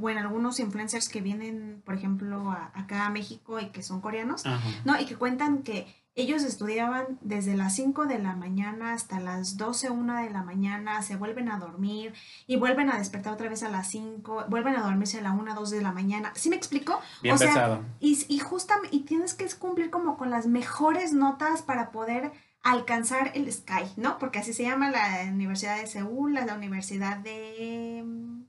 o 0.00 0.10
en 0.10 0.18
algunos 0.18 0.60
influencers 0.60 1.08
que 1.08 1.20
vienen, 1.20 1.82
por 1.84 1.94
ejemplo, 1.94 2.52
acá 2.74 3.06
a 3.06 3.10
México 3.10 3.58
y 3.58 3.66
que 3.70 3.82
son 3.82 4.00
coreanos, 4.00 4.44
¿no? 4.84 5.00
Y 5.00 5.06
que 5.06 5.16
cuentan 5.16 5.64
que 5.64 5.86
ellos 6.14 6.42
estudiaban 6.42 7.18
desde 7.22 7.56
las 7.56 7.74
5 7.74 8.04
de 8.04 8.18
la 8.18 8.36
mañana 8.36 8.92
hasta 8.92 9.18
las 9.18 9.56
12, 9.56 9.90
1 9.90 10.22
de 10.22 10.30
la 10.30 10.42
mañana, 10.42 11.00
se 11.02 11.16
vuelven 11.16 11.50
a 11.50 11.58
dormir 11.58 12.12
y 12.46 12.56
vuelven 12.56 12.90
a 12.90 12.98
despertar 12.98 13.32
otra 13.32 13.48
vez 13.48 13.62
a 13.62 13.70
las 13.70 13.88
5, 13.88 14.44
vuelven 14.48 14.76
a 14.76 14.82
dormirse 14.82 15.18
a 15.18 15.22
la 15.22 15.32
1, 15.32 15.54
2 15.54 15.70
de 15.70 15.80
la 15.80 15.90
mañana. 15.90 16.30
¿Sí 16.34 16.50
me 16.50 16.56
explico? 16.56 17.00
Bien 17.22 17.34
o 17.34 17.38
sea, 17.38 17.80
Y, 17.98 18.24
y 18.28 18.38
justamente, 18.40 18.94
y 18.94 19.00
tienes 19.00 19.32
que 19.32 19.48
cumplir 19.58 19.90
como 19.90 20.18
con 20.18 20.30
las 20.30 20.46
mejores 20.46 21.14
notas 21.14 21.62
para 21.62 21.90
poder 21.90 22.30
alcanzar 22.62 23.32
el 23.34 23.52
Sky, 23.52 23.92
¿no? 23.96 24.18
Porque 24.18 24.38
así 24.38 24.52
se 24.52 24.62
llama 24.62 24.90
la 24.90 25.28
Universidad 25.30 25.80
de 25.80 25.86
Seúl, 25.86 26.34
la, 26.34 26.54
Universidad 26.54 27.18
de 27.18 28.04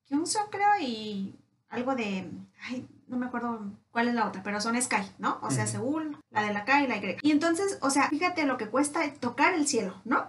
Kyungsoo, 0.05 0.49
creo, 0.51 0.69
y 0.79 1.35
algo 1.69 1.95
de, 1.95 2.29
ay, 2.61 2.87
no 3.07 3.17
me 3.17 3.25
acuerdo 3.25 3.71
cuál 3.91 4.07
es 4.07 4.13
la 4.13 4.27
otra, 4.27 4.43
pero 4.43 4.61
son 4.61 4.79
Sky, 4.81 5.03
¿no? 5.17 5.39
O 5.41 5.49
sea, 5.49 5.67
Seúl, 5.67 6.17
la 6.29 6.43
de 6.43 6.53
la 6.53 6.65
K 6.65 6.83
y 6.83 6.87
la 6.87 6.97
Y. 6.97 7.17
Y 7.21 7.31
entonces, 7.31 7.79
o 7.81 7.89
sea, 7.89 8.09
fíjate 8.09 8.45
lo 8.45 8.57
que 8.57 8.69
cuesta 8.69 9.01
tocar 9.19 9.53
el 9.55 9.67
cielo, 9.67 10.01
¿no? 10.05 10.27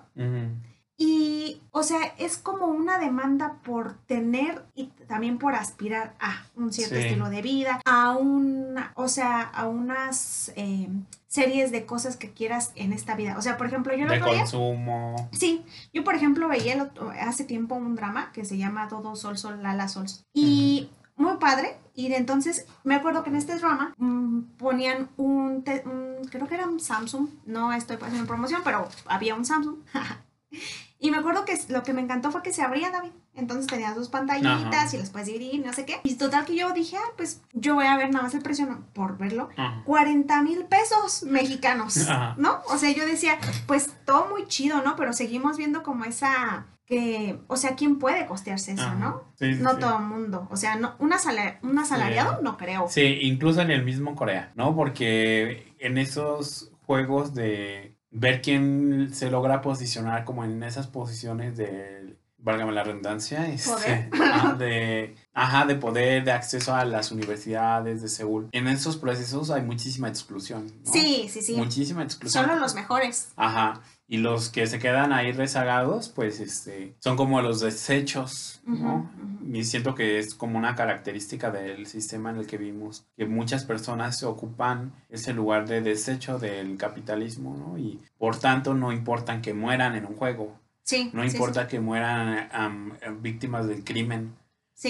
Y, 0.96 1.60
o 1.72 1.82
sea, 1.82 2.14
es 2.18 2.38
como 2.38 2.66
una 2.66 2.98
demanda 2.98 3.56
por 3.64 3.94
tener 4.06 4.64
y 4.74 4.86
también 5.08 5.38
por 5.38 5.54
aspirar 5.54 6.14
a 6.20 6.46
un 6.54 6.72
cierto 6.72 6.94
estilo 6.94 7.30
de 7.30 7.42
vida, 7.42 7.80
a 7.84 8.16
una, 8.16 8.92
o 8.94 9.08
sea, 9.08 9.42
a 9.42 9.66
unas 9.68 10.52
eh, 10.54 10.88
series 11.26 11.72
de 11.72 11.84
cosas 11.84 12.16
que 12.16 12.30
quieras 12.30 12.70
en 12.76 12.92
esta 12.92 13.16
vida. 13.16 13.36
O 13.36 13.42
sea, 13.42 13.56
por 13.56 13.66
ejemplo, 13.66 13.92
yo 13.96 14.06
lo 14.06 14.12
De 14.12 14.20
consumo. 14.20 15.28
sí, 15.32 15.64
yo 15.92 16.04
por 16.04 16.14
ejemplo 16.14 16.46
veía 16.46 16.90
hace 17.20 17.42
tiempo 17.44 17.74
un 17.74 17.96
drama 17.96 18.30
que 18.32 18.44
se 18.44 18.56
llama 18.56 18.86
Todo 18.88 19.16
Sol, 19.16 19.36
Sol, 19.36 19.62
Lala, 19.62 19.88
Sol. 19.88 20.06
Y 20.32 20.90
muy 21.16 21.36
padre. 21.38 21.76
Y 21.96 22.12
entonces 22.12 22.66
me 22.82 22.94
acuerdo 22.94 23.22
que 23.22 23.30
en 23.30 23.36
este 23.36 23.56
drama 23.56 23.94
mm, 23.98 24.40
ponían 24.58 25.08
un, 25.16 25.62
creo 25.62 26.48
que 26.48 26.54
era 26.54 26.66
un 26.66 26.80
Samsung, 26.80 27.28
no 27.46 27.72
estoy 27.72 27.96
haciendo 28.00 28.26
promoción, 28.26 28.62
pero 28.64 28.88
había 29.06 29.34
un 29.34 29.44
Samsung. 29.44 29.76
y 31.04 31.10
me 31.10 31.18
acuerdo 31.18 31.44
que 31.44 31.54
lo 31.68 31.82
que 31.82 31.92
me 31.92 32.00
encantó 32.00 32.30
fue 32.30 32.42
que 32.42 32.50
se 32.50 32.62
abría, 32.62 32.90
David. 32.90 33.10
Entonces 33.34 33.66
tenía 33.66 33.92
sus 33.92 34.08
pantallitas 34.08 34.94
y 34.94 34.96
las 34.96 35.10
puedes 35.10 35.28
dividir, 35.28 35.62
no 35.62 35.70
sé 35.74 35.84
qué. 35.84 36.00
Y 36.02 36.14
total 36.14 36.46
que 36.46 36.56
yo 36.56 36.72
dije, 36.72 36.96
ah, 36.96 37.12
pues 37.18 37.42
yo 37.52 37.74
voy 37.74 37.84
a 37.84 37.98
ver 37.98 38.10
nada 38.10 38.22
más 38.22 38.34
el 38.34 38.40
precio 38.40 38.66
por 38.94 39.18
verlo. 39.18 39.50
40 39.84 40.40
mil 40.40 40.64
pesos 40.64 41.24
mexicanos, 41.24 42.08
¿no? 42.38 42.62
O 42.70 42.78
sea, 42.78 42.90
yo 42.92 43.04
decía, 43.04 43.38
pues 43.66 43.92
todo 44.06 44.30
muy 44.30 44.46
chido, 44.46 44.80
¿no? 44.80 44.96
Pero 44.96 45.12
seguimos 45.12 45.58
viendo 45.58 45.82
como 45.82 46.06
esa 46.06 46.68
que, 46.86 47.38
o 47.48 47.58
sea, 47.58 47.76
¿quién 47.76 47.98
puede 47.98 48.24
costearse 48.24 48.72
eso, 48.72 48.94
no? 48.94 49.24
no 49.40 49.76
todo 49.76 49.98
el 49.98 50.04
mundo. 50.04 50.48
O 50.50 50.56
sea, 50.56 50.76
no, 50.76 50.94
un, 51.00 51.12
asalariado 51.12 52.40
no 52.40 52.56
creo. 52.56 52.88
Sí, 52.88 53.18
incluso 53.20 53.60
en 53.60 53.70
el 53.70 53.84
mismo 53.84 54.14
Corea, 54.14 54.52
¿no? 54.54 54.74
Porque 54.74 55.74
en 55.80 55.98
esos 55.98 56.72
juegos 56.86 57.34
de 57.34 57.93
ver 58.14 58.40
quién 58.40 59.10
se 59.12 59.30
logra 59.30 59.60
posicionar 59.60 60.24
como 60.24 60.44
en 60.44 60.62
esas 60.62 60.86
posiciones 60.86 61.56
de, 61.56 62.16
válgame 62.38 62.72
la 62.72 62.84
redundancia, 62.84 63.48
este, 63.48 64.08
de, 64.58 65.14
ajá, 65.34 65.66
de 65.66 65.74
poder, 65.74 66.24
de 66.24 66.32
acceso 66.32 66.74
a 66.74 66.84
las 66.84 67.10
universidades 67.10 68.00
de 68.00 68.08
Seúl. 68.08 68.48
En 68.52 68.68
esos 68.68 68.96
procesos 68.96 69.50
hay 69.50 69.62
muchísima 69.62 70.08
exclusión. 70.08 70.72
Sí, 70.84 71.28
sí, 71.28 71.42
sí. 71.42 71.56
Muchísima 71.56 72.02
exclusión. 72.02 72.44
Solo 72.44 72.58
los 72.58 72.74
mejores. 72.74 73.32
Ajá 73.36 73.82
y 74.06 74.18
los 74.18 74.50
que 74.50 74.66
se 74.66 74.78
quedan 74.78 75.12
ahí 75.12 75.32
rezagados, 75.32 76.10
pues 76.10 76.38
este, 76.40 76.94
son 76.98 77.16
como 77.16 77.40
los 77.40 77.60
desechos, 77.60 78.60
¿no? 78.66 79.10
Y 79.50 79.64
siento 79.64 79.94
que 79.94 80.18
es 80.18 80.34
como 80.34 80.58
una 80.58 80.74
característica 80.74 81.50
del 81.50 81.86
sistema 81.86 82.30
en 82.30 82.36
el 82.36 82.46
que 82.46 82.58
vimos, 82.58 83.06
que 83.16 83.24
muchas 83.24 83.64
personas 83.64 84.18
se 84.18 84.26
ocupan 84.26 84.92
ese 85.08 85.32
lugar 85.32 85.66
de 85.66 85.80
desecho 85.80 86.38
del 86.38 86.76
capitalismo, 86.76 87.56
¿no? 87.56 87.78
Y 87.78 88.00
por 88.18 88.38
tanto 88.38 88.74
no 88.74 88.92
importan 88.92 89.40
que 89.40 89.54
mueran 89.54 89.94
en 89.94 90.04
un 90.04 90.16
juego. 90.16 90.58
Sí. 90.82 91.10
No 91.14 91.24
importa 91.24 91.66
que 91.66 91.80
mueran 91.80 92.98
víctimas 93.22 93.66
del 93.66 93.84
crimen, 93.84 94.34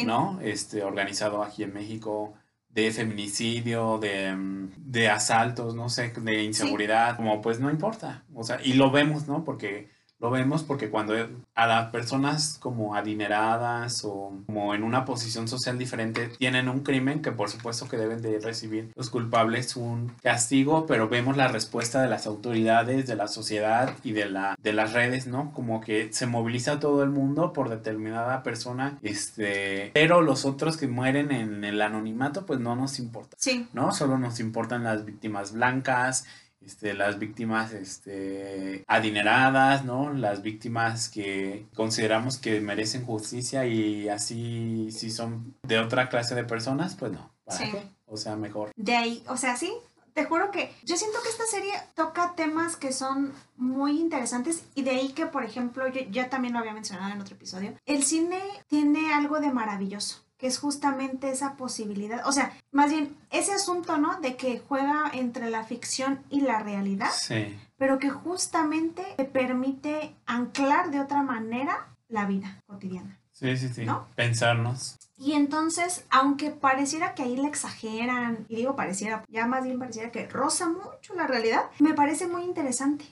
¿no? 0.05 0.41
Este, 0.41 0.83
organizado 0.83 1.45
aquí 1.45 1.63
en 1.63 1.73
México 1.73 2.35
de 2.75 2.91
feminicidio, 2.91 3.99
de, 3.99 4.35
de, 4.79 5.09
asaltos, 5.09 5.75
no 5.77 5.89
sé, 5.89 6.11
de 6.11 6.43
inseguridad, 6.43 7.17
como 7.17 7.41
pues 7.41 7.61
no 7.61 7.71
importa, 7.71 8.25
o 8.35 8.43
sea, 8.43 8.59
y 8.63 8.73
lo 8.73 8.91
vemos, 8.91 9.29
¿no? 9.29 9.45
Porque 9.45 9.89
lo 10.21 10.31
vemos 10.31 10.63
porque 10.63 10.91
cuando 10.91 11.15
a 11.55 11.67
las 11.67 11.91
personas 11.91 12.59
como 12.61 12.95
adineradas 12.95 14.05
o 14.05 14.33
como 14.47 14.75
en 14.75 14.83
una 14.83 15.05
posición 15.05 15.49
social 15.49 15.79
diferente 15.79 16.29
tienen 16.39 16.69
un 16.69 16.81
crimen 16.81 17.21
que 17.21 17.33
por 17.33 17.51
supuesto 17.51 17.89
que 17.89 17.97
deben 17.97 18.23
de 18.23 18.39
recibir 18.41 18.91
los 18.95 19.11
culpables 19.11 19.77
un 19.77 20.13
castigo, 20.23 20.87
pero 20.87 21.09
vemos 21.09 21.37
la 21.37 21.49
respuesta 21.49 22.03
de 22.03 22.09
las 22.09 22.27
autoridades, 22.27 23.07
de 23.07 23.17
la 23.17 23.29
sociedad 23.29 23.95
y 24.03 24.13
de, 24.13 24.31
la, 24.31 24.57
de 24.63 24.73
las 24.73 24.93
redes, 24.93 25.27
¿no? 25.27 25.53
Como 25.53 25.81
que 25.81 26.13
se 26.13 26.27
moviliza 26.27 26.81
todo 26.81 27.03
el 27.03 27.11
mundo 27.11 27.53
por 27.53 27.69
determinada 27.69 28.43
persona, 28.43 28.99
este, 29.03 29.91
pero 29.95 30.23
los 30.23 30.45
otros 30.45 30.77
que 30.77 30.89
mueren 30.89 31.33
en 31.33 31.65
el 31.65 31.81
anonimato 31.83 32.47
pues 32.47 32.61
no 32.61 32.77
nos 32.77 32.99
importa. 32.99 33.37
Sí. 33.39 33.69
¿No? 33.73 33.93
Solo 33.93 34.19
nos 34.19 34.41
importan 34.41 34.85
las 34.85 35.05
víctimas 35.05 35.53
blancas, 35.53 36.25
este, 36.65 36.95
las 36.95 37.19
víctimas 37.19 37.73
este, 37.73 38.85
adineradas, 38.87 39.85
¿no? 39.85 40.13
Las 40.13 40.43
víctimas 40.43 41.09
que 41.09 41.67
consideramos 41.75 42.39
que 42.39 42.61
merecen 42.61 43.05
justicia 43.05 43.67
y 43.67 44.09
así 44.09 44.89
si 44.91 45.11
son 45.11 45.55
de 45.63 45.79
otra 45.79 46.09
clase 46.09 46.35
de 46.35 46.45
personas, 46.45 46.97
pues 46.97 47.13
no. 47.13 47.31
sí. 47.49 47.73
O 48.07 48.17
sea, 48.17 48.37
mejor. 48.37 48.71
De 48.77 48.95
ahí, 48.95 49.25
o 49.29 49.37
sea, 49.37 49.57
sí, 49.57 49.73
te 50.15 50.25
juro 50.25 50.51
que 50.51 50.73
yo 50.85 50.97
siento 50.97 51.19
que 51.23 51.29
esta 51.29 51.45
serie 51.47 51.73
toca 51.95 52.35
temas 52.37 52.77
que 52.77 52.93
son 52.93 53.33
muy 53.57 54.01
interesantes 54.01 54.65
y 54.75 54.83
de 54.83 54.91
ahí 54.91 55.09
que, 55.09 55.27
por 55.27 55.45
ejemplo, 55.45 55.89
yo 55.89 56.03
ya 56.11 56.31
también 56.31 56.55
lo 56.55 56.61
había 56.61 56.73
mencionado 56.73 57.13
en 57.13 57.21
otro 57.21 57.35
episodio, 57.35 57.75
el 57.85 58.05
cine 58.05 58.41
tiene 58.69 59.13
algo 59.13 59.41
de 59.41 59.51
maravilloso 59.51 60.24
que 60.45 60.49
es 60.49 60.59
justamente 60.59 61.31
esa 61.31 61.57
posibilidad, 61.57 62.21
o 62.29 62.33
sea, 62.33 62.53
más 62.71 62.91
bien 62.91 63.17
ese 63.31 63.55
asunto, 63.55 63.97
¿no? 63.97 64.21
De 64.21 64.37
que 64.37 64.59
juega 64.59 65.11
entre 65.15 65.49
la 65.49 65.65
ficción 65.65 66.23
y 66.29 66.43
la 66.43 66.59
realidad, 66.59 67.09
sí. 67.15 67.59
pero 67.79 67.99
que 67.99 68.11
justamente 68.11 69.03
te 69.17 69.25
permite 69.25 70.15
anclar 70.27 70.91
de 70.91 71.01
otra 71.01 71.23
manera 71.23 71.87
la 72.09 72.27
vida 72.27 72.61
cotidiana. 72.67 73.19
Sí, 73.33 73.57
sí, 73.57 73.71
sí. 73.71 73.87
¿no? 73.87 74.07
Pensarnos. 74.17 74.99
Y 75.17 75.33
entonces, 75.33 76.05
aunque 76.11 76.51
pareciera 76.51 77.15
que 77.15 77.23
ahí 77.23 77.39
le 77.39 77.49
exageran, 77.49 78.45
y 78.51 78.57
digo 78.57 78.77
pareciera, 78.77 79.25
ya 79.31 79.47
más 79.47 79.65
bien 79.65 79.79
pareciera 79.79 80.13
que 80.13 80.29
roza 80.29 80.69
mucho 80.69 81.15
la 81.15 81.27
realidad, 81.27 81.71
me 81.79 81.95
parece 81.95 82.27
muy 82.27 82.43
interesante. 82.43 83.07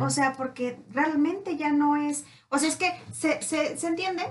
O 0.00 0.08
sea, 0.08 0.34
porque 0.34 0.78
realmente 0.92 1.56
ya 1.56 1.72
no 1.72 1.96
es, 1.96 2.24
o 2.48 2.58
sea, 2.58 2.68
es 2.68 2.76
que 2.76 2.92
se, 3.12 3.42
se, 3.42 3.76
se 3.76 3.86
entiende, 3.88 4.22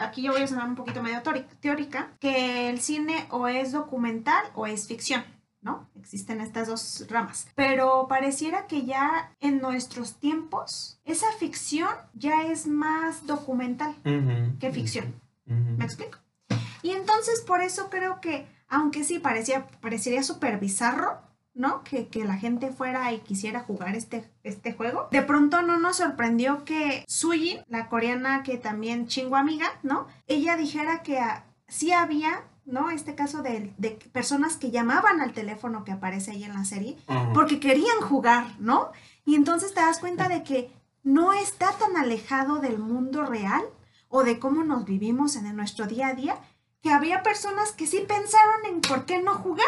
aquí 0.00 0.22
yo 0.22 0.32
voy 0.32 0.42
a 0.42 0.48
sonar 0.48 0.68
un 0.68 0.74
poquito 0.74 1.02
medio 1.02 1.22
teórica, 1.60 2.10
que 2.18 2.68
el 2.68 2.80
cine 2.80 3.26
o 3.30 3.46
es 3.46 3.72
documental 3.72 4.44
o 4.54 4.66
es 4.66 4.88
ficción. 4.88 5.22
¿no? 5.60 5.88
Existen 5.96 6.40
estas 6.40 6.68
dos 6.68 7.04
ramas. 7.08 7.48
Pero 7.54 8.06
pareciera 8.08 8.66
que 8.66 8.84
ya 8.84 9.32
en 9.40 9.60
nuestros 9.60 10.14
tiempos 10.14 11.00
esa 11.04 11.30
ficción 11.38 11.90
ya 12.14 12.42
es 12.46 12.66
más 12.66 13.26
documental 13.26 13.94
que 14.58 14.70
ficción. 14.72 15.20
¿Me 15.44 15.84
explico? 15.84 16.18
Y 16.82 16.90
entonces 16.90 17.40
por 17.40 17.60
eso 17.60 17.90
creo 17.90 18.20
que, 18.20 18.46
aunque 18.68 19.04
sí 19.04 19.18
parecía, 19.18 19.66
parecería 19.80 20.22
súper 20.22 20.58
bizarro, 20.58 21.20
¿no? 21.58 21.82
Que, 21.82 22.08
la 22.24 22.36
gente 22.36 22.70
fuera 22.70 23.12
y 23.12 23.18
quisiera 23.18 23.60
jugar 23.60 23.96
este, 23.96 24.30
este 24.44 24.72
juego. 24.72 25.08
De 25.10 25.22
pronto 25.22 25.60
no 25.62 25.78
nos 25.78 25.96
sorprendió 25.96 26.64
que 26.64 27.04
Suyin, 27.08 27.60
la 27.68 27.88
coreana 27.88 28.42
que 28.44 28.56
también 28.56 29.08
chingo 29.08 29.36
amiga, 29.36 29.66
¿no? 29.82 30.06
Ella 30.28 30.56
dijera 30.56 31.02
que 31.02 31.20
sí 31.66 31.92
había 31.92 32.44
¿no? 32.64 32.90
Este 32.90 33.14
caso 33.14 33.42
de, 33.42 33.72
de, 33.78 33.92
personas 34.12 34.58
que 34.58 34.70
llamaban 34.70 35.22
al 35.22 35.32
teléfono 35.32 35.84
que 35.84 35.92
aparece 35.92 36.32
ahí 36.32 36.44
en 36.44 36.52
la 36.52 36.66
serie 36.66 36.98
porque 37.32 37.60
querían 37.60 37.98
jugar, 38.02 38.44
¿no? 38.58 38.92
Y 39.24 39.36
entonces 39.36 39.72
te 39.72 39.80
das 39.80 40.00
cuenta 40.00 40.28
de 40.28 40.42
que 40.42 40.70
no 41.02 41.32
está 41.32 41.72
tan 41.78 41.96
alejado 41.96 42.58
del 42.58 42.78
mundo 42.78 43.24
real 43.24 43.62
o 44.10 44.22
de 44.22 44.38
cómo 44.38 44.64
nos 44.64 44.84
vivimos 44.84 45.34
en 45.36 45.56
nuestro 45.56 45.86
día 45.86 46.08
a 46.08 46.14
día 46.14 46.38
que 46.82 46.90
había 46.90 47.22
personas 47.22 47.72
que 47.72 47.86
sí 47.86 48.04
pensaron 48.06 48.66
en 48.68 48.80
por 48.80 49.04
qué 49.04 49.20
no 49.20 49.34
jugar. 49.34 49.66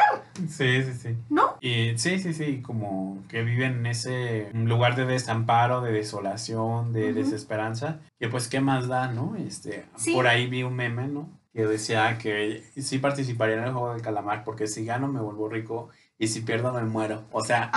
Sí, 0.48 0.82
sí, 0.84 0.92
sí. 0.94 1.16
¿No? 1.28 1.56
Y 1.60 1.98
sí, 1.98 2.18
sí, 2.18 2.32
sí, 2.32 2.62
como 2.62 3.22
que 3.28 3.42
viven 3.42 3.78
en 3.78 3.86
ese 3.86 4.50
lugar 4.54 4.94
de 4.96 5.06
desamparo, 5.06 5.80
de 5.80 5.92
desolación, 5.92 6.92
de 6.92 7.12
desesperanza, 7.12 7.98
que 8.18 8.28
pues 8.28 8.48
qué 8.48 8.60
más 8.60 8.86
da, 8.86 9.08
¿no? 9.08 9.34
Este, 9.36 9.86
por 10.12 10.26
ahí 10.28 10.46
vi 10.46 10.62
un 10.62 10.76
meme, 10.76 11.08
¿no? 11.08 11.28
Que 11.52 11.66
decía 11.66 12.16
que 12.18 12.64
sí 12.80 12.98
participaría 12.98 13.56
en 13.56 13.64
el 13.64 13.72
juego 13.72 13.92
del 13.92 14.02
calamar 14.02 14.44
porque 14.44 14.68
si 14.68 14.84
gano 14.84 15.08
me 15.08 15.20
vuelvo 15.20 15.48
rico 15.48 15.88
y 16.16 16.28
si 16.28 16.42
pierdo 16.42 16.72
me 16.72 16.82
muero. 16.82 17.24
O 17.32 17.42
sea, 17.42 17.72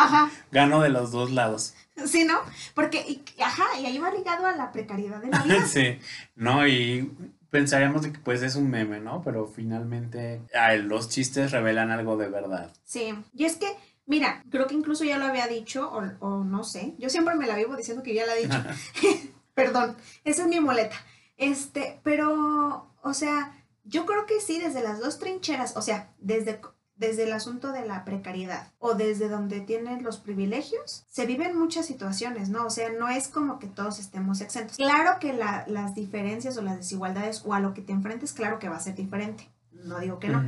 gano 0.52 0.82
de 0.82 0.90
los 0.90 1.12
dos 1.12 1.32
lados. 1.32 1.74
Sí, 2.06 2.24
¿no? 2.26 2.38
Porque, 2.76 3.22
ajá, 3.44 3.64
y 3.80 3.86
ahí 3.88 3.98
va 3.98 4.12
ligado 4.12 4.46
a 4.46 4.52
la 4.52 4.72
precariedad 4.72 5.22
de 5.22 5.30
la 5.30 5.40
vida. 5.44 5.66
sí, 5.66 5.98
no, 6.36 6.68
y 6.68 7.12
pensaríamos 7.54 8.02
que 8.02 8.18
pues 8.18 8.42
es 8.42 8.56
un 8.56 8.72
meme, 8.72 9.00
¿no? 9.00 9.22
Pero 9.22 9.46
finalmente 9.46 10.42
los 10.86 11.08
chistes 11.08 11.52
revelan 11.52 11.92
algo 11.92 12.18
de 12.18 12.28
verdad. 12.28 12.74
Sí, 12.84 13.14
y 13.32 13.46
es 13.46 13.58
que, 13.58 13.68
mira, 14.08 14.44
creo 14.50 14.66
que 14.66 14.74
incluso 14.74 15.04
ya 15.04 15.20
lo 15.20 15.26
había 15.26 15.46
dicho, 15.46 15.88
o, 16.20 16.44
no 16.44 16.64
sé, 16.64 16.96
yo 16.98 17.12
siempre 17.12 17.36
me 17.36 17.46
la 17.46 17.56
vivo 17.56 17.76
diciendo 17.76 18.02
que 18.02 18.16
ya 18.16 18.26
la 18.26 18.36
he 18.36 18.48
dicho. 18.48 18.58
Perdón, 19.54 19.96
esa 20.24 20.42
es 20.42 20.48
mi 20.48 20.60
moleta. 20.60 20.96
Este, 21.38 22.00
pero, 22.04 22.92
o 23.04 23.14
sea, 23.14 23.64
yo 23.84 24.08
creo 24.08 24.26
que 24.26 24.42
sí, 24.42 24.60
desde 24.60 24.82
las 24.82 25.00
dos 25.00 25.20
trincheras, 25.20 25.78
o 25.78 25.84
sea, 25.84 26.12
desde 26.18 26.60
desde 27.04 27.24
el 27.24 27.34
asunto 27.34 27.74
de 27.74 27.86
la 27.86 28.06
precariedad 28.06 28.72
o 28.80 28.94
desde 28.94 29.28
donde 29.28 29.60
tienen 29.60 30.04
los 30.04 30.20
privilegios, 30.20 31.04
se 31.10 31.26
viven 31.26 31.58
muchas 31.58 31.86
situaciones, 31.86 32.48
¿no? 32.48 32.66
O 32.66 32.70
sea, 32.70 32.90
no 32.94 33.10
es 33.10 33.28
como 33.28 33.60
que 33.60 33.68
todos 33.68 34.00
estemos 34.00 34.40
exentos. 34.40 34.78
Claro 34.78 35.20
que 35.20 35.34
las 35.34 35.96
diferencias 35.96 36.58
o 36.58 36.62
las 36.62 36.78
desigualdades 36.78 37.44
o 37.46 37.54
a 37.54 37.60
lo 37.60 37.74
que 37.74 37.82
te 37.82 37.92
enfrentes, 37.92 38.32
claro 38.32 38.58
que 38.58 38.70
va 38.70 38.78
a 38.78 38.80
ser 38.80 38.96
diferente. 38.96 39.50
No 39.74 40.00
digo 40.00 40.18
que 40.18 40.30
no. 40.30 40.42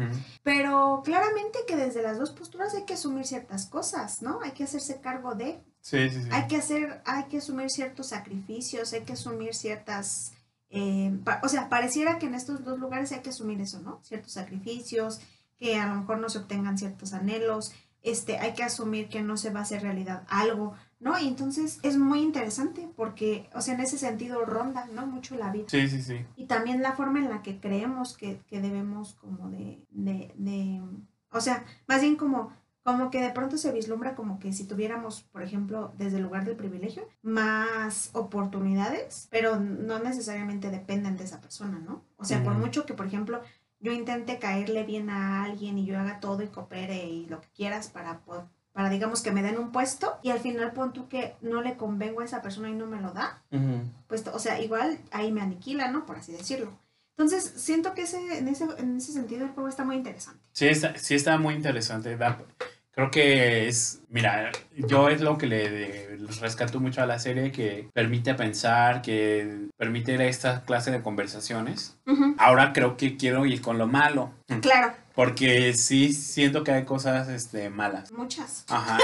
Pero 0.44 1.02
claramente 1.04 1.60
que 1.68 1.76
desde 1.76 2.02
las 2.02 2.18
dos 2.18 2.32
posturas 2.32 2.74
hay 2.74 2.86
que 2.86 2.94
asumir 2.94 3.26
ciertas 3.26 3.66
cosas, 3.66 4.22
¿no? 4.22 4.40
Hay 4.42 4.52
que 4.52 4.64
hacerse 4.64 5.02
cargo 5.02 5.36
de. 5.36 5.62
Sí, 5.82 6.10
sí, 6.10 6.24
sí. 6.24 6.30
Hay 6.32 6.48
que 6.48 6.56
hacer, 6.56 7.02
hay 7.06 7.26
que 7.26 7.40
asumir 7.40 7.70
ciertos 7.70 8.08
sacrificios, 8.08 8.94
hay 8.94 9.02
que 9.02 9.12
asumir 9.12 9.54
ciertas. 9.54 10.32
Eh, 10.70 11.12
o 11.44 11.50
sea, 11.50 11.68
pareciera 11.68 12.18
que 12.18 12.28
en 12.28 12.36
estos 12.36 12.64
dos 12.64 12.80
lugares 12.80 13.12
hay 13.12 13.20
que 13.20 13.32
asumir 13.32 13.60
eso, 13.60 13.82
¿no? 13.82 14.00
Ciertos 14.04 14.32
sacrificios, 14.32 15.20
que 15.58 15.78
a 15.78 15.88
lo 15.88 15.96
mejor 15.96 16.20
no 16.20 16.30
se 16.30 16.40
obtengan 16.40 16.78
ciertos 16.78 17.14
anhelos, 17.14 17.74
este, 18.02 18.38
hay 18.38 18.54
que 18.54 18.64
asumir 18.64 19.10
que 19.10 19.22
no 19.22 19.36
se 19.36 19.50
va 19.50 19.60
a 19.60 19.64
hacer 19.64 19.82
realidad 19.82 20.24
algo, 20.30 20.76
¿no? 21.00 21.18
Y 21.20 21.28
entonces 21.28 21.80
es 21.82 21.98
muy 21.98 22.22
interesante 22.22 22.88
porque, 22.96 23.50
o 23.54 23.62
sea, 23.62 23.74
en 23.74 23.80
ese 23.82 23.98
sentido 23.98 24.46
ronda, 24.46 24.86
¿no? 24.94 25.08
Mucho 25.08 25.36
la 25.36 25.52
vida. 25.52 25.66
Sí, 25.68 25.88
sí, 25.90 26.02
sí. 26.02 26.26
Y 26.36 26.46
también 26.46 26.84
la 26.84 26.94
forma 26.94 27.20
en 27.20 27.30
la 27.30 27.42
que 27.42 27.60
creemos 27.60 28.16
que, 28.16 28.40
debemos 28.52 29.16
como 29.16 29.50
de, 29.50 29.84
de, 29.90 30.32
de, 30.36 30.82
o 31.32 31.42
sea, 31.42 31.66
más 31.88 32.02
bien 32.02 32.16
como 32.16 32.52
como 32.86 33.10
que 33.10 33.20
de 33.20 33.32
pronto 33.32 33.58
se 33.58 33.72
vislumbra 33.72 34.14
como 34.14 34.38
que 34.38 34.54
si 34.54 34.68
tuviéramos, 34.68 35.24
por 35.24 35.42
ejemplo, 35.42 35.96
desde 35.98 36.18
el 36.18 36.24
lugar 36.24 36.46
del 36.46 36.56
privilegio, 36.56 37.10
más 37.24 38.12
oportunidades, 38.14 39.28
pero 39.32 39.60
no 39.60 39.98
necesariamente 39.98 40.70
dependen 40.70 41.18
de 41.18 41.24
esa 41.24 41.42
persona, 41.42 41.80
¿no? 41.80 42.06
O 42.18 42.26
sea, 42.26 42.44
por 42.44 42.54
mucho 42.54 42.86
que, 42.86 42.94
por 42.94 43.08
ejemplo, 43.08 43.42
yo 43.80 43.92
intente 43.92 44.40
caerle 44.40 44.84
bien 44.84 45.10
a 45.10 45.44
alguien 45.44 45.78
y 45.78 45.86
yo 45.86 46.00
haga 46.00 46.20
todo 46.20 46.42
y 46.42 46.48
coopere 46.48 47.06
y 47.06 47.26
lo 47.28 47.42
que 47.42 47.50
quieras 47.56 47.90
para, 47.90 48.22
para 48.72 48.90
digamos, 48.90 49.22
que 49.22 49.32
me 49.32 49.44
den 49.44 49.58
un 49.58 49.72
puesto 49.72 50.18
y 50.24 50.32
al 50.32 50.40
final 50.40 50.74
pon 50.74 50.94
tú 50.94 51.08
que 51.08 51.36
no 51.42 51.62
le 51.62 51.78
convengo 51.78 52.22
a 52.22 52.26
esa 52.26 52.42
persona 52.42 52.70
y 52.70 52.74
no 52.74 52.88
me 52.88 53.02
lo 53.02 53.12
da, 53.12 53.44
pues, 54.08 54.26
o 54.28 54.40
sea, 54.40 54.60
igual 54.60 55.00
ahí 55.12 55.32
me 55.32 55.42
aniquila, 55.42 55.90
¿no? 55.90 56.06
Por 56.06 56.18
así 56.18 56.32
decirlo. 56.32 56.78
Entonces, 57.18 57.54
siento 57.56 57.94
que 57.94 58.02
ese, 58.02 58.38
en, 58.38 58.50
ese, 58.50 58.66
en 58.78 58.98
ese 58.98 59.14
sentido 59.14 59.46
el 59.46 59.52
juego 59.52 59.70
está 59.70 59.86
muy 59.86 59.96
interesante. 59.96 60.42
Sí, 60.52 60.68
está, 60.68 60.98
sí 60.98 61.16
está 61.16 61.38
muy 61.38 61.54
interesante. 61.54 62.18
Creo 62.96 63.12
que 63.12 63.68
es, 63.68 64.02
mira, 64.10 64.52
yo 64.78 65.10
es 65.10 65.20
lo 65.20 65.38
que 65.38 65.48
le, 65.48 66.18
rescato 66.40 66.80
mucho 66.80 67.02
a 67.02 67.06
la 67.06 67.20
serie, 67.20 67.52
que 67.52 67.90
permite 67.94 68.34
pensar, 68.36 69.02
que 69.02 69.68
permite 69.76 70.28
esta 70.30 70.64
clase 70.64 70.92
de 70.92 71.02
conversaciones. 71.02 71.98
Ahora 72.38 72.72
creo 72.72 72.96
que 72.96 73.18
quiero 73.18 73.46
ir 73.46 73.62
con 73.62 73.78
lo 73.78 73.88
malo. 73.88 74.32
Claro. 74.62 74.94
Porque 75.14 75.74
sí 75.74 76.14
siento 76.14 76.64
que 76.64 76.72
hay 76.72 76.86
cosas 76.86 77.28
este, 77.28 77.70
malas. 77.70 78.14
Muchas. 78.14 78.66
Ajá. 78.70 78.98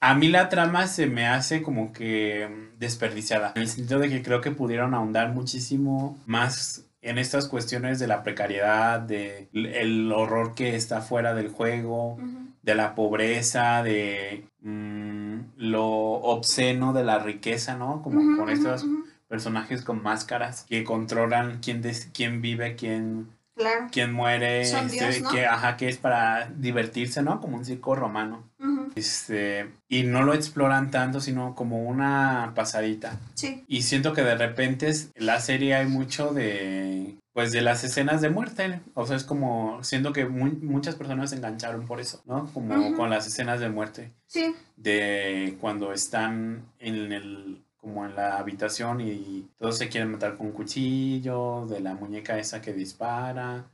A 0.00 0.14
mí 0.14 0.28
la 0.28 0.48
trama 0.48 0.86
se 0.88 1.06
me 1.06 1.28
hace 1.28 1.62
como 1.62 1.92
que 1.92 2.70
desperdiciada, 2.78 3.52
en 3.54 3.62
el 3.62 3.68
sentido 3.68 4.00
de 4.00 4.08
que 4.08 4.20
creo 4.20 4.40
que 4.40 4.50
pudieron 4.50 4.94
ahondar 4.94 5.32
muchísimo 5.32 6.18
más 6.26 6.86
en 7.02 7.18
estas 7.18 7.46
cuestiones 7.46 8.00
de 8.00 8.08
la 8.08 8.22
precariedad, 8.22 9.00
de 9.00 9.48
el 9.52 10.10
horror 10.12 10.54
que 10.54 10.74
está 10.74 11.02
fuera 11.02 11.34
del 11.34 11.50
juego, 11.50 12.18
de 12.62 12.74
la 12.74 12.94
pobreza, 12.94 13.82
de 13.82 14.44
mm, 14.60 15.38
lo 15.56 15.86
obsceno 15.86 16.92
de 16.92 17.04
la 17.04 17.18
riqueza, 17.18 17.76
¿no? 17.76 18.02
Como 18.02 18.36
con 18.38 18.48
estos 18.48 18.86
personajes 19.28 19.82
con 19.82 20.02
máscaras 20.02 20.64
que 20.68 20.84
controlan 20.84 21.58
quién, 21.62 21.82
quién 22.12 22.42
vive, 22.42 22.76
quién, 22.76 23.28
quién 23.90 24.12
muere, 24.12 24.60
este, 24.62 25.22
que, 25.30 25.46
ajá, 25.46 25.76
que 25.76 25.88
es 25.88 25.96
para 25.96 26.50
divertirse, 26.54 27.22
¿no? 27.22 27.40
Como 27.40 27.56
un 27.56 27.64
circo 27.64 27.94
romano. 27.94 28.44
Este, 28.94 29.70
y 29.88 30.02
no 30.02 30.22
lo 30.22 30.34
exploran 30.34 30.90
tanto, 30.90 31.20
sino 31.20 31.54
como 31.54 31.82
una 31.84 32.52
pasadita. 32.54 33.18
Sí. 33.34 33.64
Y 33.66 33.82
siento 33.82 34.12
que 34.12 34.22
de 34.22 34.36
repente 34.36 34.92
la 35.16 35.40
serie 35.40 35.74
hay 35.76 35.86
mucho 35.86 36.34
de 36.34 37.16
pues 37.32 37.52
de 37.52 37.62
las 37.62 37.84
escenas 37.84 38.20
de 38.20 38.30
muerte. 38.30 38.80
O 38.94 39.06
sea, 39.06 39.16
es 39.16 39.24
como, 39.24 39.82
siento 39.82 40.12
que 40.12 40.26
muchas 40.26 40.96
personas 40.96 41.30
se 41.30 41.36
engancharon 41.36 41.86
por 41.86 42.00
eso, 42.00 42.22
¿no? 42.26 42.46
Como 42.52 42.94
con 42.96 43.10
las 43.10 43.26
escenas 43.26 43.60
de 43.60 43.68
muerte. 43.68 44.12
Sí. 44.26 44.54
De 44.76 45.56
cuando 45.60 45.92
están 45.92 46.64
en 46.78 47.12
el 47.12 47.62
como 47.82 48.06
en 48.06 48.14
la 48.14 48.38
habitación 48.38 49.00
y 49.00 49.48
todos 49.58 49.76
se 49.76 49.88
quieren 49.88 50.12
matar 50.12 50.36
con 50.36 50.46
un 50.46 50.52
cuchillo, 50.52 51.66
de 51.66 51.80
la 51.80 51.94
muñeca 51.94 52.38
esa 52.38 52.62
que 52.62 52.72
dispara. 52.72 53.64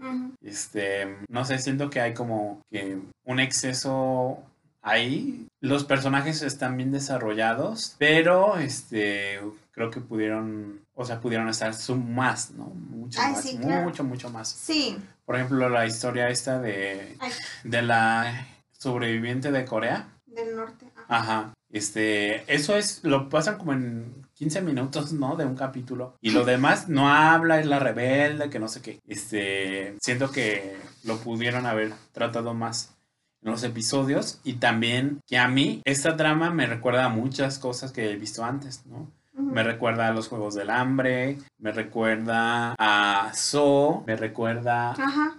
Este, 0.41 1.19
no 1.29 1.45
sé, 1.45 1.59
siento 1.59 1.91
que 1.91 2.01
hay 2.01 2.15
como 2.15 2.63
que 2.71 2.97
un 3.25 3.39
exceso 3.39 4.39
ahí. 4.81 5.47
Los 5.61 5.85
personajes 5.85 6.41
están 6.41 6.79
bien 6.79 6.91
desarrollados, 6.91 7.97
pero 7.99 8.57
este 8.57 9.41
creo 9.73 9.91
que 9.91 10.01
pudieron, 10.01 10.81
o 11.01 11.05
sea, 11.05 11.21
pudieron 11.21 11.49
estar 11.49 11.73
más, 11.97 12.51
¿no? 12.51 12.65
Mucho 12.65 13.21
más, 13.21 13.55
mucho, 13.55 14.03
mucho 14.03 14.31
más. 14.31 14.49
Sí. 14.49 14.99
Por 15.25 15.37
ejemplo, 15.37 15.69
la 15.69 15.87
historia 15.87 16.29
esta 16.29 16.59
de, 16.59 17.17
de 17.63 17.83
la 17.83 18.49
sobreviviente 18.73 19.53
de 19.53 19.65
Corea. 19.65 20.09
Del 20.27 20.57
norte. 20.57 20.87
Ajá. 21.07 21.55
Este, 21.71 22.53
eso 22.53 22.77
es, 22.77 23.05
lo 23.05 23.29
pasan 23.29 23.59
como 23.59 23.75
en 23.75 24.27
15 24.35 24.61
minutos, 24.63 25.13
¿no? 25.13 25.37
De 25.37 25.45
un 25.45 25.55
capítulo. 25.55 26.17
Y 26.21 26.31
lo 26.31 26.45
demás 26.45 26.89
no 26.89 27.09
habla, 27.09 27.61
es 27.61 27.67
la 27.67 27.79
rebelde, 27.79 28.51
que 28.51 28.59
no 28.59 28.67
sé 28.67 28.83
qué. 28.83 28.99
Este, 29.07 29.95
siento 30.01 30.33
que 30.33 30.77
lo 31.05 31.19
pudieron 31.19 31.67
haber 31.67 31.93
tratado 32.11 32.55
más 32.55 32.97
en 33.43 33.53
los 33.53 33.63
episodios. 33.63 34.41
Y 34.43 34.55
también 34.55 35.21
que 35.29 35.39
a 35.39 35.47
mí 35.47 35.81
esta 35.85 36.17
trama 36.17 36.51
me 36.51 36.67
recuerda 36.67 37.05
a 37.05 37.09
muchas 37.09 37.61
cosas 37.61 37.93
que 37.93 38.11
he 38.11 38.17
visto 38.17 38.45
antes, 38.45 38.85
¿no? 38.87 39.17
Me 39.39 39.63
recuerda 39.63 40.09
a 40.09 40.13
los 40.13 40.29
Juegos 40.29 40.55
del 40.55 40.71
Hambre, 40.71 41.39
me 41.59 41.73
recuerda 41.73 42.75
a 42.79 43.33
So, 43.35 44.03
me 44.07 44.17
recuerda 44.17 44.95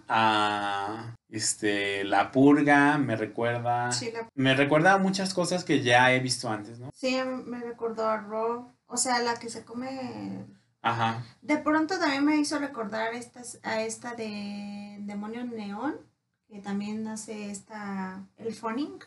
a 0.08 1.16
este 1.30 2.04
La 2.06 2.32
Purga, 2.32 2.98
me 2.98 3.16
recuerda 3.16 3.90
me 4.36 4.56
recuerda 4.56 4.94
a 4.94 4.98
muchas 4.98 5.34
cosas 5.34 5.64
que 5.64 5.84
ya 5.84 6.14
he 6.14 6.20
visto 6.20 6.50
antes, 6.50 6.80
¿no? 6.80 6.90
Sí, 6.94 7.18
me 7.46 7.60
recordó 7.60 8.08
a 8.08 8.18
Ro, 8.18 8.72
o 8.88 8.98
sea, 8.98 9.20
la 9.20 9.36
que 9.36 9.50
se 9.50 9.66
come 9.66 10.46
Ajá. 10.82 11.24
De 11.42 11.58
pronto 11.58 12.00
también 12.00 12.26
me 12.26 12.38
hizo 12.38 12.58
recordar 12.58 13.14
estas, 13.14 13.60
a 13.64 13.82
esta 13.82 14.16
de 14.16 14.98
Demonio 15.02 15.44
Neón, 15.44 15.98
que 16.48 16.62
también 16.62 17.08
hace 17.08 17.52
esta 17.52 18.24
el 18.38 18.54
Foning 18.54 19.00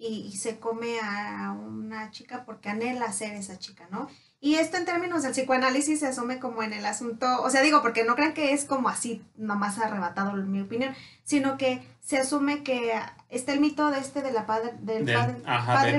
y, 0.00 0.32
se 0.32 0.58
come 0.58 0.98
a 1.02 1.52
una 1.52 2.10
chica 2.10 2.44
porque 2.44 2.70
anhela 2.70 3.12
ser 3.12 3.34
esa 3.34 3.58
chica, 3.58 3.86
¿no? 3.90 4.08
Y 4.40 4.54
esto 4.54 4.78
en 4.78 4.86
términos 4.86 5.22
del 5.22 5.32
psicoanálisis 5.32 6.00
se 6.00 6.06
asume 6.06 6.38
como 6.38 6.62
en 6.62 6.72
el 6.72 6.86
asunto, 6.86 7.26
o 7.42 7.50
sea, 7.50 7.60
digo, 7.60 7.82
porque 7.82 8.04
no 8.04 8.14
crean 8.14 8.32
que 8.32 8.54
es 8.54 8.64
como 8.64 8.88
así, 8.88 9.22
nomás 9.36 9.78
arrebatado 9.78 10.32
mi 10.32 10.62
opinión, 10.62 10.94
sino 11.24 11.58
que 11.58 11.82
se 12.00 12.16
asume 12.16 12.62
que 12.62 12.94
está 13.28 13.52
el 13.52 13.60
mito 13.60 13.90
de 13.90 13.98
este 13.98 14.22
de 14.22 14.32
la 14.32 14.46
padre, 14.46 14.72
del, 14.80 15.04
padre, 15.04 15.36
ajá, 15.44 15.84
de 15.84 15.98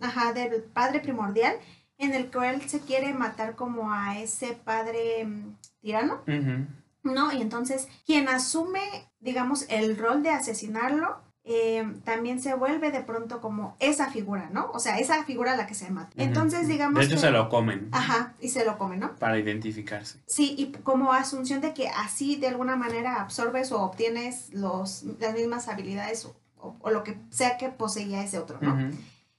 Ajá, 0.00 0.32
del 0.32 0.62
padre 0.62 1.00
primordial, 1.00 1.56
en 1.98 2.14
el 2.14 2.30
que 2.30 2.48
él 2.50 2.68
se 2.68 2.80
quiere 2.80 3.12
matar 3.12 3.56
como 3.56 3.92
a 3.92 4.20
ese 4.20 4.52
padre 4.52 5.24
mm, 5.24 5.56
tirano, 5.80 6.22
¿no? 7.02 7.32
Y 7.32 7.42
entonces 7.42 7.88
quien 8.06 8.28
asume, 8.28 9.10
digamos, 9.18 9.66
el 9.68 9.96
rol 9.96 10.22
de 10.22 10.30
asesinarlo 10.30 11.25
eh, 11.48 11.94
también 12.02 12.42
se 12.42 12.54
vuelve 12.54 12.90
de 12.90 13.02
pronto 13.02 13.40
como 13.40 13.76
esa 13.78 14.10
figura, 14.10 14.50
¿no? 14.52 14.68
O 14.72 14.80
sea, 14.80 14.98
esa 14.98 15.22
figura 15.22 15.52
a 15.52 15.56
la 15.56 15.68
que 15.68 15.74
se 15.74 15.88
mata. 15.90 16.10
Entonces, 16.16 16.66
digamos... 16.66 16.98
De 16.98 17.06
hecho, 17.06 17.18
se 17.18 17.30
lo 17.30 17.48
comen. 17.48 17.88
Ajá, 17.92 18.34
y 18.40 18.48
se 18.48 18.64
lo 18.64 18.76
comen, 18.78 18.98
¿no? 18.98 19.14
Para 19.14 19.38
identificarse. 19.38 20.18
Sí, 20.26 20.56
y 20.58 20.72
como 20.82 21.12
asunción 21.12 21.60
de 21.60 21.72
que 21.72 21.88
así 21.88 22.34
de 22.34 22.48
alguna 22.48 22.74
manera 22.74 23.20
absorbes 23.20 23.70
o 23.70 23.80
obtienes 23.80 24.52
los, 24.52 25.04
las 25.20 25.34
mismas 25.34 25.68
habilidades 25.68 26.26
o, 26.58 26.90
lo 26.90 27.04
que 27.04 27.16
sea 27.30 27.58
que 27.58 27.68
poseía 27.68 28.24
ese 28.24 28.40
otro, 28.40 28.58
¿no? 28.60 28.90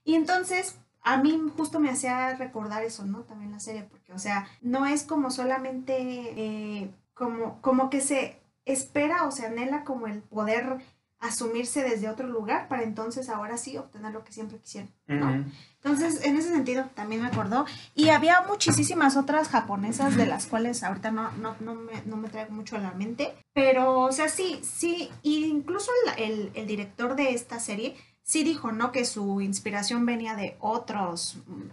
Y 0.06 0.16
entonces, 0.16 0.78
a 1.02 1.18
mí 1.18 1.38
justo 1.58 1.82
me 1.82 1.90
hacía 1.90 2.36
recordar 2.36 2.84
eso, 2.84 3.06
¿no? 3.06 3.24
También 3.24 3.52
la 3.52 3.60
serie, 3.60 3.84
porque, 3.84 4.14
o 4.14 4.20
sea, 4.20 4.48
no 4.62 4.86
es 4.86 5.04
como 5.04 5.30
solamente 5.30 5.98
eh, 6.00 6.90
como, 7.14 7.62
como 7.62 7.90
que 7.90 8.00
se 8.00 8.40
espera 8.64 9.26
o 9.26 9.32
se 9.32 9.46
anhela 9.46 9.84
como 9.84 10.08
el 10.08 10.22
poder 10.22 10.78
asumirse 11.20 11.84
desde 11.84 12.10
otro 12.10 12.28
lugar 12.28 12.68
para 12.68 12.84
entonces 12.84 13.30
ahora 13.30 13.58
sí 13.58 13.78
obtener 13.78 14.12
lo 14.12 14.24
que 14.24 14.32
siempre 14.32 14.60
quisieron, 14.60 14.92
¿no? 15.08 15.46
Entonces, 15.76 16.24
en 16.26 16.36
ese 16.38 16.50
sentido 16.50 16.86
también 16.94 17.22
me 17.22 17.28
acordó. 17.28 17.66
Y 17.96 18.10
había 18.10 18.42
muchísimas 18.48 19.16
otras 19.18 19.48
japonesas 19.48 20.16
de 20.16 20.26
las 20.26 20.48
cuales 20.48 20.84
ahorita 20.84 21.12
no, 21.12 21.32
no, 21.34 21.56
no, 21.60 21.76
me, 21.76 22.02
no 22.06 22.18
me 22.18 22.30
traigo 22.30 22.52
mucho 22.52 22.76
a 22.76 22.80
la 22.80 22.92
mente. 22.92 23.34
Pero, 23.54 24.02
o 24.02 24.12
sea, 24.12 24.30
sí, 24.30 24.60
sí, 24.64 25.10
incluso 25.24 25.92
el, 26.18 26.52
el, 26.54 26.68
director 26.68 27.16
de 27.16 27.34
esta 27.34 27.60
serie 27.60 27.96
sí 28.22 28.44
dijo, 28.44 28.72
¿no? 28.72 28.92
Que 28.92 29.06
su 29.06 29.42
inspiración 29.42 30.06
venía 30.06 30.36
de 30.36 30.58
otros 30.60 31.38
mm, 31.48 31.70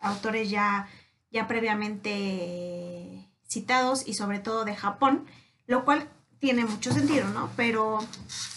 autores 0.00 0.50
ya, 0.50 0.88
ya 1.30 1.46
previamente 1.46 3.28
citados 3.46 4.06
y 4.06 4.14
sobre 4.14 4.38
todo 4.38 4.64
de 4.64 4.74
Japón, 4.74 5.26
lo 5.66 5.84
cual 5.84 6.08
tiene 6.38 6.64
mucho 6.64 6.92
sentido, 6.92 7.28
¿no? 7.28 7.50
Pero, 7.56 7.98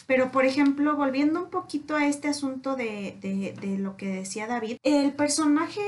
pero 0.07 0.31
por 0.31 0.45
ejemplo, 0.45 0.95
volviendo 0.95 1.43
un 1.43 1.49
poquito 1.49 1.95
a 1.95 2.05
este 2.05 2.27
asunto 2.27 2.75
de, 2.75 3.17
de, 3.21 3.53
de, 3.59 3.77
lo 3.77 3.97
que 3.97 4.07
decía 4.07 4.47
David, 4.47 4.77
el 4.83 5.13
personaje, 5.13 5.81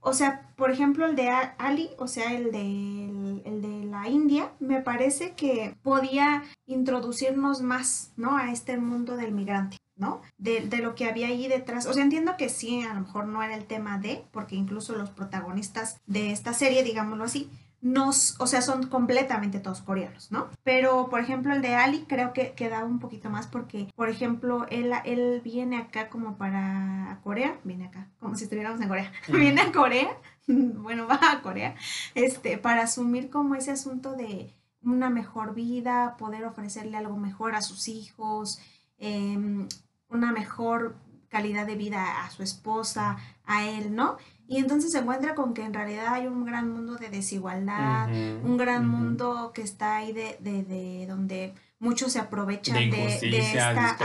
o 0.00 0.12
sea, 0.12 0.48
por 0.56 0.70
ejemplo, 0.70 1.06
el 1.06 1.16
de 1.16 1.28
Ali, 1.28 1.90
o 1.98 2.08
sea, 2.08 2.32
el 2.32 2.50
de, 2.52 3.42
el, 3.44 3.62
de 3.62 3.84
la 3.86 4.08
India, 4.08 4.52
me 4.60 4.80
parece 4.80 5.32
que 5.32 5.76
podía 5.82 6.44
introducirnos 6.66 7.62
más, 7.62 8.12
¿no? 8.16 8.36
A 8.36 8.50
este 8.50 8.76
mundo 8.78 9.16
del 9.16 9.32
migrante. 9.32 9.76
¿no? 9.96 10.22
De, 10.38 10.62
de, 10.62 10.78
lo 10.78 10.96
que 10.96 11.04
había 11.04 11.28
ahí 11.28 11.46
detrás. 11.46 11.86
O 11.86 11.92
sea, 11.92 12.02
entiendo 12.02 12.36
que 12.36 12.48
sí, 12.48 12.82
a 12.82 12.94
lo 12.94 13.02
mejor 13.02 13.26
no 13.26 13.44
era 13.44 13.54
el 13.54 13.64
tema 13.64 13.96
de, 13.96 14.24
porque 14.32 14.56
incluso 14.56 14.96
los 14.96 15.10
protagonistas 15.10 16.00
de 16.04 16.32
esta 16.32 16.52
serie, 16.52 16.82
digámoslo 16.82 17.22
así, 17.22 17.48
nos, 17.84 18.40
o 18.40 18.46
sea, 18.46 18.62
son 18.62 18.86
completamente 18.86 19.60
todos 19.60 19.82
coreanos, 19.82 20.32
¿no? 20.32 20.48
Pero, 20.62 21.10
por 21.10 21.20
ejemplo, 21.20 21.52
el 21.52 21.60
de 21.60 21.74
Ali 21.74 22.06
creo 22.08 22.32
que 22.32 22.52
queda 22.52 22.82
un 22.82 22.98
poquito 22.98 23.28
más 23.28 23.46
porque, 23.46 23.92
por 23.94 24.08
ejemplo, 24.08 24.66
él, 24.70 24.90
él 25.04 25.42
viene 25.44 25.76
acá 25.76 26.08
como 26.08 26.38
para 26.38 27.20
Corea, 27.22 27.58
viene 27.62 27.84
acá, 27.84 28.08
como 28.20 28.36
si 28.36 28.44
estuviéramos 28.44 28.80
en 28.80 28.88
Corea, 28.88 29.12
viene 29.28 29.60
a 29.60 29.70
Corea, 29.70 30.08
bueno, 30.46 31.06
va 31.06 31.20
a 31.30 31.42
Corea, 31.42 31.74
este, 32.14 32.56
para 32.56 32.84
asumir 32.84 33.28
como 33.28 33.54
ese 33.54 33.72
asunto 33.72 34.14
de 34.14 34.54
una 34.80 35.10
mejor 35.10 35.54
vida, 35.54 36.16
poder 36.16 36.46
ofrecerle 36.46 36.96
algo 36.96 37.18
mejor 37.18 37.54
a 37.54 37.60
sus 37.60 37.88
hijos, 37.88 38.60
em, 38.96 39.68
una 40.08 40.32
mejor 40.32 40.96
calidad 41.28 41.66
de 41.66 41.74
vida 41.74 42.24
a 42.24 42.30
su 42.30 42.42
esposa, 42.42 43.18
a 43.44 43.66
él, 43.66 43.94
¿no? 43.94 44.16
Y 44.46 44.58
entonces 44.58 44.92
se 44.92 44.98
encuentra 44.98 45.34
con 45.34 45.54
que 45.54 45.62
en 45.62 45.72
realidad 45.72 46.08
hay 46.08 46.26
un 46.26 46.44
gran 46.44 46.70
mundo 46.70 46.96
de 46.96 47.08
desigualdad, 47.08 48.08
un 48.42 48.56
gran 48.56 48.86
mundo 48.86 49.52
que 49.54 49.62
está 49.62 49.96
ahí 49.96 50.12
de, 50.12 50.36
de, 50.40 50.62
de 50.62 51.06
donde 51.06 51.54
muchos 51.84 52.12
se 52.12 52.18
aprovechan 52.18 52.90
de, 52.90 53.06
esta, 53.06 53.96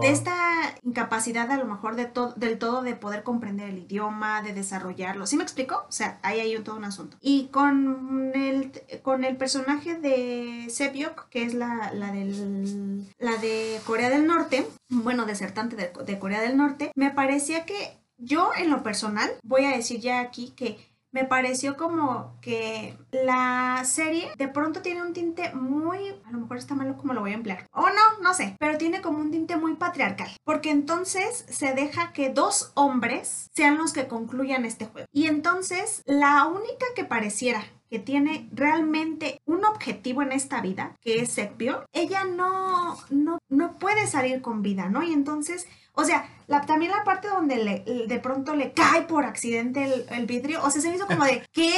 de 0.00 0.10
esta 0.10 0.34
incapacidad 0.82 1.50
a 1.50 1.56
lo 1.56 1.64
mejor 1.64 1.96
de 1.96 2.10
del 2.36 2.58
todo 2.58 2.82
de 2.82 2.94
poder 2.94 3.22
comprender 3.22 3.70
el 3.70 3.78
idioma, 3.78 4.42
de 4.42 4.52
desarrollarlo. 4.52 5.26
¿Sí 5.26 5.36
me 5.36 5.42
explico? 5.42 5.86
O 5.88 5.92
sea, 5.92 6.18
ahí 6.22 6.40
hay 6.40 6.58
todo 6.60 6.76
un 6.76 6.84
asunto. 6.84 7.16
Y 7.20 7.48
con 7.48 8.32
el, 8.34 8.72
con 9.02 9.24
el 9.24 9.36
personaje 9.36 9.98
de 9.98 10.66
Sebyok, 10.68 11.28
que 11.30 11.44
es 11.44 11.54
la, 11.54 11.92
la, 11.94 12.12
del, 12.12 13.06
la 13.18 13.36
de 13.36 13.80
Corea 13.86 14.10
del 14.10 14.26
Norte, 14.26 14.66
bueno, 14.88 15.24
desertante 15.24 15.76
de, 15.76 15.92
de 16.04 16.18
Corea 16.18 16.40
del 16.40 16.56
Norte, 16.56 16.92
me 16.94 17.10
parecía 17.10 17.64
que 17.64 17.98
yo 18.18 18.50
en 18.56 18.70
lo 18.70 18.82
personal 18.82 19.30
voy 19.42 19.64
a 19.64 19.76
decir 19.76 20.00
ya 20.00 20.20
aquí 20.20 20.50
que 20.50 20.78
me 21.10 21.24
pareció 21.24 21.76
como 21.76 22.38
que 22.40 22.96
la 23.10 23.82
serie 23.84 24.30
de 24.36 24.48
pronto 24.48 24.82
tiene 24.82 25.02
un 25.02 25.14
tinte 25.14 25.54
muy, 25.54 25.98
a 26.26 26.30
lo 26.32 26.40
mejor 26.40 26.58
está 26.58 26.74
malo 26.74 26.98
como 26.98 27.14
lo 27.14 27.22
voy 27.22 27.32
a 27.32 27.36
emplear, 27.36 27.66
o 27.72 27.82
no, 27.82 28.20
no 28.22 28.34
sé, 28.34 28.56
pero 28.58 28.76
tiene 28.76 29.00
como 29.00 29.18
un 29.18 29.30
tinte 29.30 29.56
muy 29.56 29.74
patriarcal, 29.76 30.28
porque 30.44 30.70
entonces 30.70 31.46
se 31.48 31.72
deja 31.72 32.12
que 32.12 32.28
dos 32.28 32.72
hombres 32.74 33.48
sean 33.54 33.78
los 33.78 33.92
que 33.92 34.06
concluyan 34.06 34.64
este 34.64 34.86
juego. 34.86 35.08
Y 35.12 35.26
entonces 35.26 36.02
la 36.04 36.44
única 36.46 36.86
que 36.94 37.04
pareciera 37.04 37.64
que 37.90 37.98
tiene 37.98 38.48
realmente 38.52 39.40
un 39.46 39.64
objetivo 39.64 40.20
en 40.20 40.32
esta 40.32 40.60
vida, 40.60 40.94
que 41.00 41.20
es 41.20 41.32
Sepio, 41.32 41.86
ella 41.92 42.24
no, 42.24 42.98
no, 43.08 43.38
no 43.48 43.78
puede 43.78 44.06
salir 44.06 44.42
con 44.42 44.60
vida, 44.60 44.90
¿no? 44.90 45.02
Y 45.02 45.14
entonces 45.14 45.66
o 45.98 46.04
sea, 46.04 46.28
la, 46.46 46.60
también 46.60 46.92
la 46.92 47.02
parte 47.02 47.26
donde 47.26 47.56
le, 47.56 48.06
de 48.06 48.20
pronto 48.20 48.54
le 48.54 48.72
cae 48.72 49.02
por 49.02 49.24
accidente 49.24 50.06
el, 50.10 50.26
vidrio, 50.26 50.62
o 50.62 50.70
sea, 50.70 50.80
se 50.80 50.88
me 50.88 50.94
hizo 50.94 51.08
como 51.08 51.24
de, 51.24 51.42
¿qué? 51.52 51.74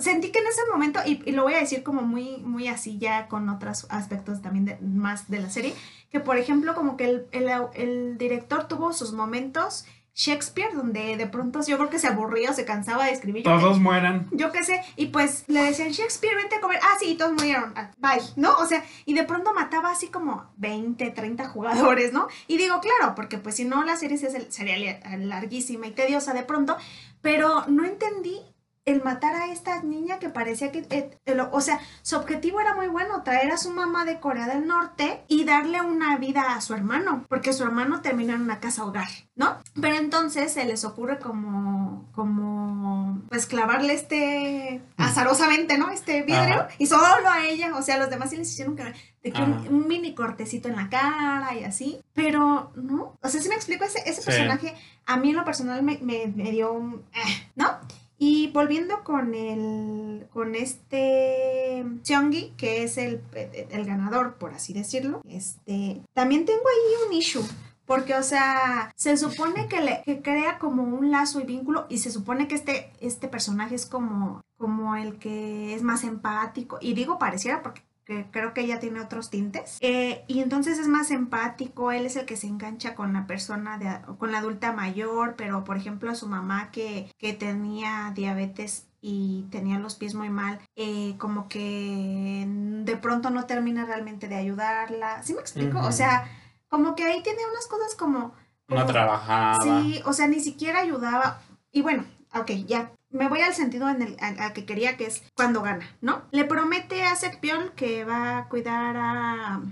Sentí 0.00 0.30
que 0.30 0.40
en 0.40 0.46
ese 0.46 0.60
momento, 0.70 1.00
y, 1.06 1.32
lo 1.32 1.44
voy 1.44 1.54
a 1.54 1.60
decir 1.60 1.82
como 1.82 2.02
muy, 2.02 2.36
muy 2.42 2.68
así 2.68 2.98
ya 2.98 3.26
con 3.26 3.48
otros 3.48 3.86
aspectos 3.88 4.42
también 4.42 4.66
de, 4.66 4.76
más 4.82 5.30
de 5.30 5.40
la 5.40 5.48
serie, 5.48 5.74
que 6.10 6.20
por 6.20 6.36
ejemplo 6.36 6.74
como 6.74 6.98
que 6.98 7.06
el, 7.06 7.26
el 7.72 8.18
director 8.18 8.68
tuvo 8.68 8.92
sus 8.92 9.14
momentos 9.14 9.86
Shakespeare, 10.14 10.72
donde 10.72 11.16
de 11.16 11.26
pronto 11.26 11.60
yo 11.66 11.76
creo 11.76 11.90
que 11.90 11.98
se 11.98 12.06
aburría 12.06 12.50
o 12.50 12.54
se 12.54 12.64
cansaba 12.64 13.06
de 13.06 13.12
escribir. 13.12 13.42
Todos 13.42 13.80
mueran. 13.80 14.28
Yo 14.30 14.52
qué 14.52 14.62
sé, 14.62 14.80
y 14.96 15.06
pues 15.06 15.44
le 15.48 15.62
decían, 15.62 15.90
Shakespeare, 15.90 16.36
vente 16.36 16.56
a 16.56 16.60
comer. 16.60 16.78
Ah, 16.82 16.96
sí, 17.00 17.16
todos 17.16 17.32
murieron. 17.32 17.72
Ah, 17.76 17.90
bye, 17.98 18.22
¿no? 18.36 18.54
O 18.58 18.66
sea, 18.66 18.84
y 19.04 19.14
de 19.14 19.24
pronto 19.24 19.52
mataba 19.54 19.90
así 19.90 20.08
como 20.08 20.50
20, 20.56 21.10
30 21.10 21.48
jugadores, 21.48 22.12
¿no? 22.12 22.28
Y 22.46 22.56
digo, 22.56 22.80
claro, 22.80 23.14
porque 23.14 23.38
pues 23.38 23.56
si 23.56 23.64
no 23.64 23.84
la 23.84 23.96
serie 23.96 24.16
sería 24.18 25.00
larguísima 25.18 25.88
y 25.88 25.90
tediosa 25.90 26.32
de 26.32 26.44
pronto, 26.44 26.76
pero 27.20 27.64
no 27.66 27.84
entendí 27.84 28.40
el 28.84 29.02
matar 29.02 29.34
a 29.34 29.50
esta 29.50 29.82
niña 29.82 30.18
que 30.18 30.28
parecía 30.28 30.70
que, 30.70 30.86
eh, 30.90 31.10
o 31.52 31.60
sea, 31.60 31.80
su 32.02 32.16
objetivo 32.16 32.60
era 32.60 32.74
muy 32.74 32.88
bueno, 32.88 33.22
traer 33.22 33.50
a 33.50 33.56
su 33.56 33.70
mamá 33.70 34.04
de 34.04 34.20
Corea 34.20 34.46
del 34.46 34.66
Norte 34.66 35.22
y 35.26 35.44
darle 35.44 35.80
una 35.80 36.18
vida 36.18 36.54
a 36.54 36.60
su 36.60 36.74
hermano, 36.74 37.24
porque 37.28 37.54
su 37.54 37.64
hermano 37.64 38.02
terminó 38.02 38.34
en 38.34 38.42
una 38.42 38.60
casa 38.60 38.84
hogar, 38.84 39.08
¿no? 39.36 39.56
Pero 39.80 39.96
entonces 39.96 40.52
se 40.52 40.66
les 40.66 40.84
ocurre 40.84 41.18
como, 41.18 42.10
como, 42.12 43.22
pues 43.30 43.46
clavarle 43.46 43.94
este, 43.94 44.82
azarosamente, 44.98 45.78
¿no? 45.78 45.88
Este 45.90 46.22
vidrio 46.22 46.66
y 46.78 46.86
solo 46.86 47.04
a 47.28 47.46
ella, 47.46 47.74
o 47.76 47.82
sea, 47.82 47.98
los 47.98 48.10
demás 48.10 48.30
sí 48.30 48.36
les 48.36 48.50
hicieron 48.50 48.76
que, 48.76 48.84
de 49.22 49.32
que 49.32 49.42
un, 49.42 49.88
mini 49.88 50.14
cortecito 50.14 50.68
en 50.68 50.76
la 50.76 50.90
cara 50.90 51.54
y 51.54 51.64
así, 51.64 52.00
pero 52.12 52.72
no, 52.76 53.16
o 53.22 53.28
sea, 53.28 53.40
si 53.40 53.48
me 53.48 53.54
explico, 53.54 53.84
ese, 53.84 54.02
ese 54.06 54.22
personaje 54.22 54.74
a 55.06 55.16
mí 55.16 55.30
en 55.30 55.36
lo 55.36 55.44
personal 55.44 55.82
me, 55.82 55.98
me, 56.02 56.50
dio 56.50 56.72
un, 56.72 57.04
eh, 57.12 57.50
¿no? 57.54 57.78
Y 58.18 58.50
volviendo 58.52 59.02
con 59.02 59.34
el 59.34 60.26
con 60.32 60.54
este 60.54 61.84
Cheongi, 62.02 62.54
que 62.56 62.84
es 62.84 62.96
el, 62.96 63.20
el, 63.34 63.84
ganador, 63.84 64.34
por 64.34 64.54
así 64.54 64.72
decirlo, 64.72 65.20
este 65.28 66.02
también 66.14 66.44
tengo 66.44 66.62
ahí 66.62 67.08
un 67.08 67.12
issue. 67.14 67.44
Porque, 67.86 68.14
o 68.14 68.22
sea, 68.22 68.90
se 68.96 69.16
supone 69.18 69.68
que, 69.68 69.82
le, 69.82 70.02
que 70.06 70.22
crea 70.22 70.58
como 70.58 70.82
un 70.82 71.10
lazo 71.10 71.40
y 71.40 71.44
vínculo 71.44 71.86
y 71.90 71.98
se 71.98 72.10
supone 72.10 72.48
que 72.48 72.54
este, 72.54 72.90
este 73.00 73.28
personaje 73.28 73.74
es 73.74 73.84
como, 73.84 74.40
como 74.56 74.96
el 74.96 75.18
que 75.18 75.74
es 75.74 75.82
más 75.82 76.02
empático. 76.02 76.78
Y 76.80 76.94
digo 76.94 77.18
pareciera 77.18 77.62
porque 77.62 77.82
que 78.04 78.26
creo 78.30 78.52
que 78.52 78.62
ella 78.62 78.80
tiene 78.80 79.00
otros 79.00 79.30
tintes. 79.30 79.78
Eh, 79.80 80.24
y 80.26 80.40
entonces 80.40 80.78
es 80.78 80.88
más 80.88 81.10
empático, 81.10 81.92
él 81.92 82.06
es 82.06 82.16
el 82.16 82.26
que 82.26 82.36
se 82.36 82.46
engancha 82.46 82.94
con 82.94 83.12
la 83.12 83.26
persona, 83.26 83.78
de, 83.78 84.16
con 84.18 84.32
la 84.32 84.38
adulta 84.38 84.72
mayor, 84.72 85.34
pero 85.36 85.64
por 85.64 85.76
ejemplo 85.76 86.10
a 86.10 86.14
su 86.14 86.28
mamá 86.28 86.70
que, 86.70 87.10
que 87.18 87.32
tenía 87.32 88.12
diabetes 88.14 88.86
y 89.00 89.46
tenía 89.50 89.78
los 89.78 89.96
pies 89.96 90.14
muy 90.14 90.30
mal, 90.30 90.58
eh, 90.76 91.16
como 91.18 91.48
que 91.48 92.46
de 92.46 92.96
pronto 92.96 93.30
no 93.30 93.44
termina 93.44 93.84
realmente 93.84 94.28
de 94.28 94.36
ayudarla. 94.36 95.22
¿Sí 95.22 95.34
me 95.34 95.40
explico? 95.40 95.78
O 95.80 95.92
sea, 95.92 96.26
como 96.68 96.94
que 96.94 97.04
ahí 97.04 97.22
tiene 97.22 97.40
unas 97.50 97.66
cosas 97.66 97.94
como... 97.94 98.32
no 98.68 98.86
trabajaba. 98.86 99.60
Sí, 99.62 100.00
o 100.06 100.12
sea, 100.14 100.26
ni 100.26 100.40
siquiera 100.40 100.80
ayudaba. 100.80 101.42
Y 101.70 101.82
bueno, 101.82 102.04
ok, 102.34 102.50
ya 102.66 102.92
me 103.14 103.28
voy 103.28 103.40
al 103.40 103.54
sentido 103.54 103.88
en 103.88 104.02
el 104.02 104.16
a, 104.20 104.52
que 104.52 104.66
quería, 104.66 104.96
que 104.96 105.06
es 105.06 105.22
cuando 105.34 105.62
gana, 105.62 105.86
¿no? 106.00 106.22
Le 106.30 106.44
promete 106.44 107.04
a 107.04 107.16
Sekpiol 107.16 107.72
que 107.74 108.04
va 108.04 108.38
a 108.38 108.48
cuidar 108.48 108.96
a, 108.96 109.62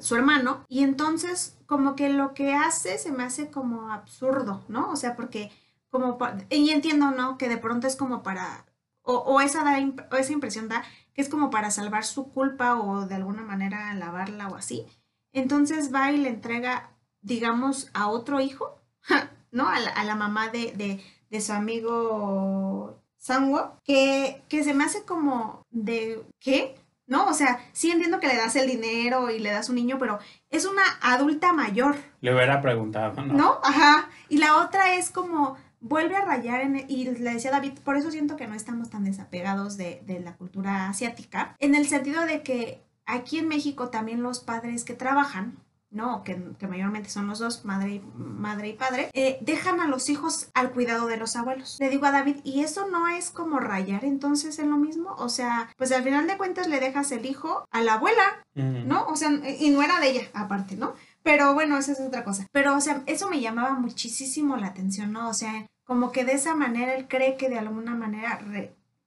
su 0.00 0.14
hermano 0.14 0.64
y 0.68 0.84
entonces 0.84 1.56
como 1.66 1.96
que 1.96 2.10
lo 2.10 2.34
que 2.34 2.54
hace 2.54 2.98
se 2.98 3.10
me 3.10 3.24
hace 3.24 3.50
como 3.50 3.90
absurdo, 3.90 4.64
¿no? 4.68 4.90
O 4.90 4.96
sea, 4.96 5.16
porque 5.16 5.50
como, 5.90 6.18
y 6.50 6.70
entiendo, 6.70 7.10
¿no? 7.10 7.38
Que 7.38 7.48
de 7.48 7.56
pronto 7.56 7.86
es 7.86 7.96
como 7.96 8.22
para, 8.22 8.66
o, 9.02 9.14
o 9.14 9.40
esa, 9.40 9.64
da, 9.64 9.78
o 10.12 10.16
esa 10.16 10.32
impresión 10.32 10.68
da 10.68 10.84
que 11.14 11.22
es 11.22 11.28
como 11.30 11.48
para 11.50 11.70
salvar 11.70 12.04
su 12.04 12.30
culpa 12.30 12.78
o 12.78 13.06
de 13.06 13.14
alguna 13.14 13.42
manera 13.42 13.94
lavarla 13.94 14.48
o 14.48 14.54
así. 14.56 14.86
Entonces 15.32 15.92
va 15.92 16.12
y 16.12 16.18
le 16.18 16.28
entrega 16.28 16.90
digamos, 17.26 17.90
a 17.92 18.08
otro 18.08 18.40
hijo, 18.40 18.80
¿no? 19.50 19.68
A 19.68 19.80
la, 19.80 19.90
a 19.90 20.04
la 20.04 20.14
mamá 20.14 20.48
de, 20.48 21.02
de, 21.30 21.40
su 21.40 21.52
amigo 21.52 22.98
Sanwo, 23.16 23.78
que, 23.84 24.42
que 24.48 24.64
se 24.64 24.74
me 24.74 24.84
hace 24.84 25.04
como 25.04 25.62
de, 25.70 26.22
¿qué? 26.40 26.74
¿no? 27.06 27.26
O 27.28 27.34
sea, 27.34 27.60
sí 27.72 27.90
entiendo 27.90 28.20
que 28.20 28.26
le 28.26 28.36
das 28.36 28.56
el 28.56 28.68
dinero 28.68 29.30
y 29.30 29.38
le 29.38 29.50
das 29.50 29.68
un 29.68 29.76
niño, 29.76 29.98
pero 29.98 30.18
es 30.50 30.64
una 30.64 30.82
adulta 31.00 31.52
mayor. 31.52 31.96
Le 32.20 32.34
hubiera 32.34 32.60
preguntado, 32.60 33.22
¿no? 33.22 33.34
¿No? 33.34 33.60
Ajá. 33.62 34.08
Y 34.28 34.38
la 34.38 34.56
otra 34.56 34.94
es 34.94 35.10
como, 35.10 35.56
vuelve 35.80 36.16
a 36.16 36.24
rayar 36.24 36.60
en, 36.62 36.84
y 36.88 37.04
le 37.04 37.32
decía 37.32 37.50
David, 37.50 37.78
por 37.84 37.96
eso 37.96 38.10
siento 38.10 38.36
que 38.36 38.46
no 38.46 38.54
estamos 38.54 38.90
tan 38.90 39.04
desapegados 39.04 39.76
de, 39.76 40.02
de 40.04 40.20
la 40.20 40.36
cultura 40.36 40.88
asiática, 40.88 41.54
en 41.58 41.74
el 41.74 41.86
sentido 41.86 42.26
de 42.26 42.42
que 42.42 42.82
aquí 43.06 43.38
en 43.38 43.48
México 43.48 43.88
también 43.88 44.22
los 44.22 44.40
padres 44.40 44.84
que 44.84 44.94
trabajan, 44.94 45.56
¿no? 45.90 46.22
Que, 46.24 46.40
que, 46.58 46.66
mayormente 46.66 47.08
son 47.08 47.26
los 47.26 47.38
dos, 47.38 47.64
madre 47.64 47.94
y, 47.94 48.02
madre 48.16 48.68
y 48.68 48.72
padre, 48.74 49.10
eh, 49.12 49.38
dejan 49.40 49.80
a 49.80 49.86
los 49.86 50.08
hijos 50.08 50.48
al 50.54 50.72
cuidado 50.72 51.06
de 51.06 51.16
los 51.16 51.36
abuelos. 51.36 51.76
Le 51.80 51.88
digo 51.88 52.06
a 52.06 52.12
David, 52.12 52.36
¿y 52.44 52.62
eso 52.62 52.88
no 52.88 53.08
es 53.08 53.30
como 53.30 53.58
rayar 53.60 54.04
entonces 54.04 54.58
en 54.58 54.70
lo 54.70 54.76
mismo? 54.76 55.14
O 55.18 55.28
sea, 55.28 55.70
pues 55.76 55.92
al 55.92 56.02
final 56.02 56.26
de 56.26 56.36
cuentas 56.36 56.66
le 56.66 56.80
dejas 56.80 57.12
el 57.12 57.26
hijo 57.26 57.66
a 57.70 57.82
la 57.82 57.94
abuela, 57.94 58.44
¿no? 58.54 59.06
O 59.06 59.16
sea, 59.16 59.30
y 59.30 59.70
no 59.70 59.82
era 59.82 60.00
de 60.00 60.10
ella, 60.10 60.22
aparte, 60.34 60.76
¿no? 60.76 60.94
Pero 61.22 61.54
bueno, 61.54 61.76
esa 61.76 61.92
es 61.92 62.00
otra 62.00 62.24
cosa. 62.24 62.46
Pero, 62.52 62.76
o 62.76 62.80
sea, 62.80 63.02
eso 63.06 63.28
me 63.28 63.40
llamaba 63.40 63.74
muchísimo 63.74 64.56
la 64.56 64.68
atención, 64.68 65.12
¿no? 65.12 65.28
O 65.28 65.34
sea, 65.34 65.66
como 65.84 66.12
que 66.12 66.24
de 66.24 66.32
esa 66.32 66.54
manera 66.54 66.94
él 66.94 67.08
cree 67.08 67.36
que 67.36 67.48
de 67.48 67.58
alguna 67.58 67.94
manera... 67.94 68.40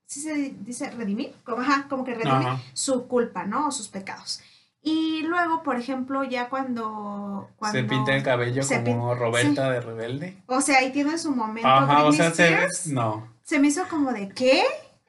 ¿Sí 0.05 0.21
se 0.21 0.55
dice 0.61 0.89
redimir? 0.89 1.35
Como, 1.43 1.61
ajá, 1.61 1.85
como 1.87 2.03
que 2.03 2.15
redimir 2.15 2.49
su 2.73 3.07
culpa, 3.07 3.45
¿no? 3.45 3.67
O 3.67 3.71
sus 3.71 3.89
pecados. 3.89 4.41
Y 4.81 5.23
luego, 5.23 5.61
por 5.61 5.75
ejemplo, 5.77 6.23
ya 6.23 6.49
cuando... 6.49 7.49
cuando 7.57 7.79
se 7.79 7.83
pinta 7.83 8.15
el 8.15 8.23
cabello 8.23 8.61
como 8.85 9.13
Roberta 9.13 9.69
de 9.69 9.81
Rebelde. 9.81 10.41
O 10.47 10.61
sea, 10.61 10.79
ahí 10.79 10.91
tiene 10.91 11.17
su 11.17 11.35
momento. 11.35 11.67
Ajá, 11.67 12.05
o 12.05 12.11
sea, 12.11 12.31
se, 12.31 12.67
no. 12.93 13.27
Se 13.43 13.59
me 13.59 13.67
hizo 13.67 13.87
como 13.89 14.13
de, 14.13 14.29
¿qué? 14.29 14.63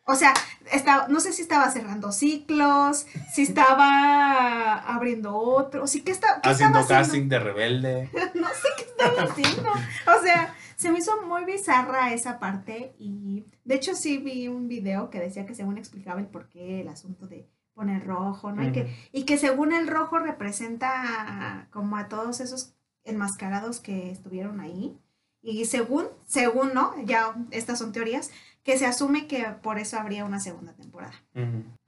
O 0.04 0.16
sea, 0.16 0.34
estaba, 0.72 1.06
no 1.06 1.20
sé 1.20 1.32
si 1.32 1.42
estaba 1.42 1.70
cerrando 1.70 2.10
ciclos, 2.10 3.06
si 3.32 3.42
estaba 3.42 4.74
abriendo 4.80 5.36
otro, 5.36 5.86
sí 5.86 6.02
que 6.02 6.10
está, 6.10 6.40
haciendo 6.42 6.84
casting 6.84 7.28
de 7.28 7.38
rebelde. 7.38 8.10
no 8.34 8.48
sé 8.48 8.68
qué 8.76 8.82
estaba 8.82 9.22
haciendo. 9.22 9.70
O 9.70 10.22
sea, 10.22 10.52
se 10.74 10.90
me 10.90 10.98
hizo 10.98 11.22
muy 11.22 11.44
bizarra 11.44 12.12
esa 12.12 12.40
parte 12.40 12.92
y 12.98 13.44
de 13.64 13.74
hecho 13.76 13.94
sí 13.94 14.18
vi 14.18 14.48
un 14.48 14.66
video 14.66 15.10
que 15.10 15.20
decía 15.20 15.46
que 15.46 15.54
según 15.54 15.78
explicaba 15.78 16.18
el 16.18 16.26
por 16.26 16.48
qué 16.48 16.80
el 16.80 16.88
asunto 16.88 17.26
de 17.26 17.46
poner 17.74 18.06
rojo, 18.06 18.52
¿no? 18.52 18.66
y, 18.66 18.72
que, 18.72 18.94
y 19.12 19.24
que 19.24 19.38
según 19.38 19.72
el 19.72 19.86
rojo 19.86 20.18
representa 20.18 21.68
como 21.70 21.96
a 21.96 22.08
todos 22.08 22.40
esos 22.40 22.74
enmascarados 23.04 23.80
que 23.80 24.10
estuvieron 24.10 24.60
ahí. 24.60 24.98
Y 25.42 25.64
según, 25.64 26.06
según, 26.26 26.74
¿no? 26.74 26.94
Ya 27.04 27.34
estas 27.50 27.78
son 27.78 27.92
teorías, 27.92 28.30
que 28.62 28.76
se 28.76 28.86
asume 28.86 29.26
que 29.26 29.44
por 29.62 29.78
eso 29.78 29.98
habría 29.98 30.24
una 30.24 30.38
segunda 30.38 30.74
temporada. 30.74 31.14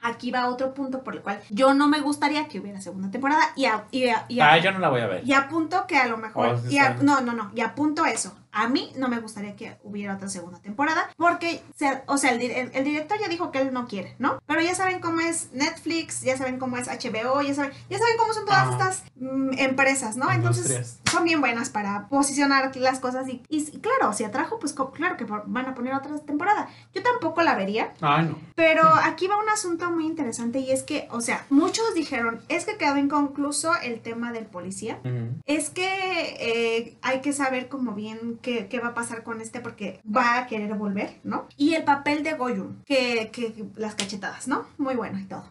Aquí 0.00 0.30
va 0.30 0.48
otro 0.48 0.74
punto 0.74 1.02
por 1.02 1.14
el 1.14 1.22
cual 1.22 1.40
yo 1.50 1.74
no 1.74 1.88
me 1.88 2.00
gustaría 2.00 2.48
que 2.48 2.58
hubiera 2.58 2.80
segunda 2.80 3.10
temporada 3.10 3.42
y, 3.54 3.66
y, 3.90 4.40
ah, 4.40 4.58
yo 4.58 4.72
no 4.72 4.78
la 4.78 4.88
voy 4.88 5.00
a 5.00 5.06
ver. 5.06 5.22
Y 5.24 5.32
apunto 5.32 5.86
que 5.86 5.96
a 5.96 6.06
lo 6.08 6.16
mejor, 6.16 6.60
oh, 6.60 7.02
no, 7.02 7.20
no, 7.20 7.32
no, 7.32 7.50
y 7.54 7.60
apunto 7.60 8.04
eso, 8.04 8.34
a 8.52 8.68
mí 8.68 8.92
no 8.96 9.08
me 9.08 9.18
gustaría 9.18 9.56
que 9.56 9.78
hubiera 9.82 10.14
otra 10.14 10.28
segunda 10.28 10.58
temporada 10.60 11.08
porque, 11.16 11.62
o 12.06 12.18
sea, 12.18 12.32
el, 12.32 12.84
director 12.84 13.18
ya 13.18 13.28
dijo 13.28 13.50
que 13.50 13.60
él 13.62 13.72
no 13.72 13.88
quiere, 13.88 14.14
¿no? 14.18 14.38
Pero 14.46 14.60
ya 14.60 14.74
saben 14.74 15.00
cómo 15.00 15.20
es 15.20 15.52
Netflix, 15.52 16.20
ya 16.20 16.36
saben 16.36 16.58
cómo 16.58 16.76
es 16.76 16.86
HBO, 16.86 17.40
ya 17.40 17.54
saben, 17.54 17.72
ya 17.88 17.98
saben 17.98 18.16
cómo 18.18 18.34
son 18.34 18.44
todas 18.44 18.70
estas 18.70 19.04
mm, 19.16 19.58
empresas, 19.58 20.16
¿no? 20.16 20.30
Entonces, 20.30 21.00
son 21.10 21.24
bien 21.24 21.40
buenas 21.40 21.70
para 21.70 22.08
posicionar 22.08 22.76
las 22.76 23.00
cosas 23.00 23.26
y, 23.28 23.42
y, 23.48 23.64
claro, 23.78 24.12
si 24.12 24.24
atrajo, 24.24 24.58
pues 24.58 24.74
claro 24.74 25.16
que 25.16 25.24
van 25.24 25.66
a 25.66 25.74
poner 25.74 25.94
otra 25.94 26.18
temporada. 26.18 26.68
Yo 26.94 27.02
tampoco 27.02 27.42
la 27.42 27.54
vería. 27.54 27.94
Ah, 28.02 28.20
no. 28.22 28.38
Pero 28.54 28.82
aquí 29.04 29.28
va 29.32 29.42
un 29.42 29.48
asunto 29.48 29.90
muy 29.90 30.06
interesante 30.06 30.58
y 30.60 30.70
es 30.70 30.82
que, 30.82 31.08
o 31.10 31.20
sea, 31.20 31.46
muchos 31.50 31.94
dijeron, 31.94 32.40
es 32.48 32.64
que 32.64 32.76
quedó 32.76 32.96
inconcluso 32.96 33.72
el 33.82 34.00
tema 34.00 34.32
del 34.32 34.46
policía, 34.46 35.00
es 35.46 35.70
que 35.70 36.36
eh, 36.40 36.96
hay 37.02 37.20
que 37.20 37.32
saber 37.32 37.68
como 37.68 37.92
bien 37.92 38.38
qué, 38.42 38.68
va 38.82 38.88
a 38.88 38.94
pasar 38.94 39.22
con 39.22 39.40
este 39.40 39.60
porque 39.60 40.00
va 40.04 40.38
a 40.38 40.46
querer 40.46 40.74
volver, 40.74 41.20
¿no? 41.24 41.46
Y 41.56 41.74
el 41.74 41.84
papel 41.84 42.22
de 42.22 42.34
Goyun, 42.34 42.82
que, 42.84 43.30
que 43.32 43.64
las 43.76 43.94
cachetadas, 43.94 44.48
¿no? 44.48 44.66
Muy 44.78 44.96
bueno 44.96 45.18
y 45.18 45.24
todo. 45.24 45.44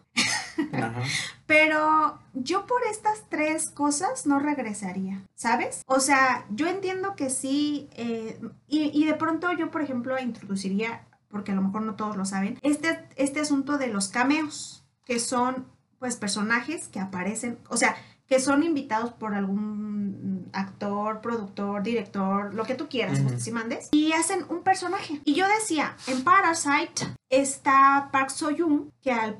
Pero 1.46 2.18
yo 2.34 2.66
por 2.66 2.82
estas 2.90 3.24
tres 3.28 3.70
cosas 3.70 4.26
no 4.26 4.38
regresaría, 4.38 5.22
¿sabes? 5.34 5.82
O 5.86 6.00
sea, 6.00 6.44
yo 6.50 6.68
entiendo 6.68 7.14
que 7.16 7.30
sí, 7.30 7.88
eh, 7.96 8.38
y, 8.68 8.90
y, 8.92 9.06
de 9.06 9.14
pronto 9.14 9.52
yo, 9.52 9.70
por 9.70 9.82
ejemplo, 9.82 10.18
introduciría, 10.18 11.02
porque 11.32 11.50
a 11.50 11.54
lo 11.54 11.62
mejor 11.62 11.82
no 11.82 11.96
todos 11.96 12.16
lo 12.16 12.24
saben, 12.24 12.58
este, 12.62 13.04
este 13.16 13.40
asunto 13.40 13.78
de 13.78 13.88
los 13.88 14.08
cameos, 14.08 14.84
que 15.04 15.18
son 15.18 15.66
pues 15.98 16.16
personajes 16.16 16.88
que 16.88 17.00
aparecen, 17.00 17.58
o 17.68 17.76
sea, 17.76 17.96
que 18.26 18.40
son 18.40 18.62
invitados 18.62 19.12
por 19.12 19.34
algún 19.34 20.48
actor, 20.52 21.20
productor, 21.20 21.82
director, 21.82 22.54
lo 22.54 22.64
que 22.64 22.74
tú 22.74 22.88
quieras, 22.88 23.20
si 23.38 23.52
mandes, 23.52 23.88
y 23.92 24.12
hacen 24.12 24.44
un 24.48 24.62
personaje. 24.62 25.20
Y 25.24 25.34
yo 25.34 25.46
decía, 25.60 25.96
en 26.06 26.24
Parasite 26.24 27.14
está 27.28 28.08
Park 28.12 28.30
So-yoon, 28.30 28.90
que 29.00 29.12
al, 29.12 29.36